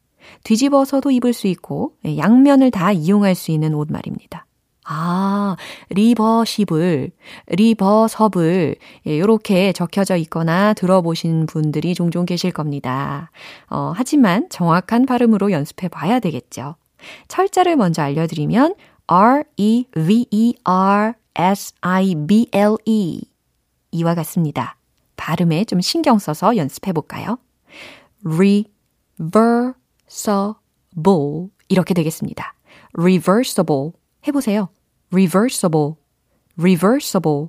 뒤집어서도 0.45 1.11
입을 1.11 1.33
수 1.33 1.47
있고, 1.47 1.95
예, 2.05 2.17
양면을 2.19 2.71
다 2.71 2.93
이용할 2.93 3.35
수 3.35 3.51
있는 3.51 3.75
옷 3.75 3.91
말입니다. 3.91 4.47
아, 4.85 5.57
리버십을, 5.91 7.13
리버섭을, 7.47 8.77
예, 9.07 9.21
요렇게 9.21 9.73
적혀져 9.73 10.17
있거나 10.17 10.75
들어보신 10.75 11.47
분들이 11.47 11.95
종종 11.95 12.27
계실 12.27 12.51
겁니다. 12.51 13.31
어, 13.71 13.93
하지만 13.95 14.49
정확한 14.51 15.07
발음으로 15.07 15.53
연습해 15.53 15.89
봐야 15.89 16.19
되겠죠. 16.19 16.75
철자를 17.29 17.77
먼저 17.77 18.03
알려드리면, 18.03 18.75
R-E-V-E-R-S-I-B-L-E. 19.07 19.93
이와 23.93 24.15
같습니다. 24.15 24.77
발음에 25.17 25.65
좀 25.65 25.81
신경 25.81 26.19
써서 26.19 26.57
연습해 26.57 26.93
볼까요? 26.93 27.39
Reversible. 30.13 31.49
이렇게 31.69 31.95
되겠습니다. 31.95 32.55
reversible. 32.99 33.93
해보세요. 34.27 34.69
reversible, 35.13 35.95
reversible, 36.59 37.49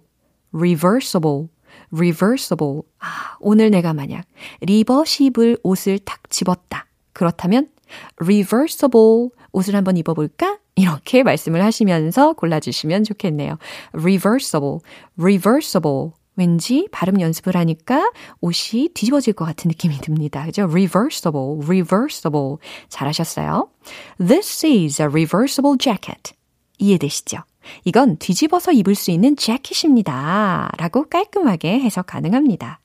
reversible, 0.54 1.49
reversible. 1.91 2.82
아, 2.99 3.38
오늘 3.39 3.69
내가 3.71 3.93
만약 3.93 4.26
리버시블 4.62 5.60
옷을 5.63 5.99
탁 5.99 6.30
집었다. 6.30 6.88
그렇다면 7.13 7.69
reversible 8.17 9.30
옷을 9.52 9.76
한번 9.76 9.97
입어볼까? 9.97 10.60
이렇게 10.76 11.21
말씀을 11.23 11.63
하시면서 11.63 12.34
골라주시면 12.34 13.04
좋겠네요. 13.04 13.58
reversible, 13.93 14.80
reversible. 15.19 16.12
왠지 16.36 16.88
발음 16.91 17.22
연습을 17.22 17.56
하니까 17.56 18.12
옷이 18.41 18.89
뒤집어질 18.93 19.34
것 19.34 19.46
같은 19.46 19.69
느낌이 19.69 19.98
듭니다. 20.00 20.46
그죠? 20.46 20.63
reversible, 20.63 21.60
reversible. 21.63 22.58
잘하셨어요. 22.89 23.69
This 24.17 24.65
is 24.65 25.02
a 25.02 25.08
reversible 25.08 25.78
jacket. 25.80 26.34
이해되시죠? 26.80 27.39
이건 27.86 28.17
뒤집어서 28.17 28.72
입을 28.72 28.96
수 28.96 29.12
있는 29.12 29.36
재킷입니다. 29.36 30.72
라고 30.78 31.08
깔끔하게 31.08 31.80
해석 31.80 32.08
가능합니다. 32.08 32.80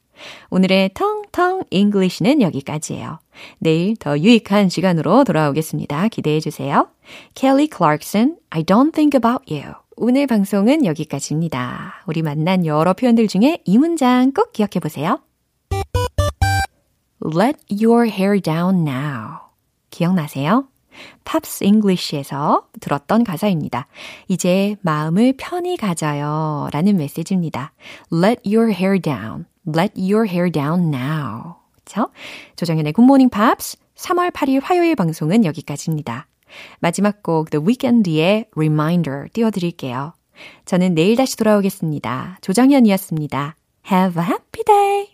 오늘의 0.51 0.91
텅텅 0.95 1.63
English는 1.71 2.43
여기까지예요. 2.43 3.21
내일 3.59 3.97
더 3.97 4.19
유익한 4.19 4.69
시간으로 4.69 5.25
돌아오겠습니다. 5.25 6.09
기대해 6.09 6.41
주세요. 6.41 6.89
Kelly 7.35 7.69
Clarkson, 7.75 8.37
I 8.51 8.63
don't 8.63 8.93
think 8.93 9.17
about 9.17 9.45
you. 9.53 9.75
오늘 10.01 10.29
방송은 10.29 10.85
여기까지입니다. 10.85 12.05
우리 12.07 12.23
만난 12.23 12.65
여러 12.65 12.93
표현들 12.93 13.27
중에 13.27 13.63
이 13.65 13.79
문장 13.79 14.33
꼭 14.33 14.53
기억해 14.53 14.79
보세요. 14.81 15.19
Let 17.25 17.59
your 17.69 18.09
hair 18.09 18.41
down 18.41 18.87
now. 18.87 19.39
기억나세요? 19.91 20.69
Pops 21.25 21.65
English에서 21.65 22.69
들었던 22.79 23.25
가사입니다. 23.25 23.89
이제 24.29 24.77
마음을 24.83 25.35
편히 25.37 25.77
가져요. 25.77 26.69
라는 26.73 26.97
메시지입니다. 26.97 27.73
Let 28.13 28.43
your 28.47 28.73
hair 28.73 29.01
down. 29.01 29.47
Let 29.67 29.95
your 30.01 30.29
hair 30.29 30.53
down 30.53 30.95
now. 30.95 31.55
그쵸? 31.75 32.11
조정현의 32.55 32.93
굿모닝 32.93 33.31
팝스 33.31 33.77
3월 33.97 34.31
8일 34.31 34.61
화요일 34.63 34.95
방송은 34.95 35.45
여기까지입니다. 35.45 36.29
마지막 36.81 37.23
곡 37.23 37.51
The 37.51 37.65
Weeknd의 37.65 38.47
Reminder 38.57 39.29
띄워드릴게요. 39.33 40.15
저는 40.65 40.95
내일 40.95 41.17
다시 41.17 41.37
돌아오겠습니다. 41.37 42.39
조정현이었습니다. 42.43 43.57
Have 43.91 44.23
a 44.23 44.29
happy 44.29 44.65
day! 44.65 45.09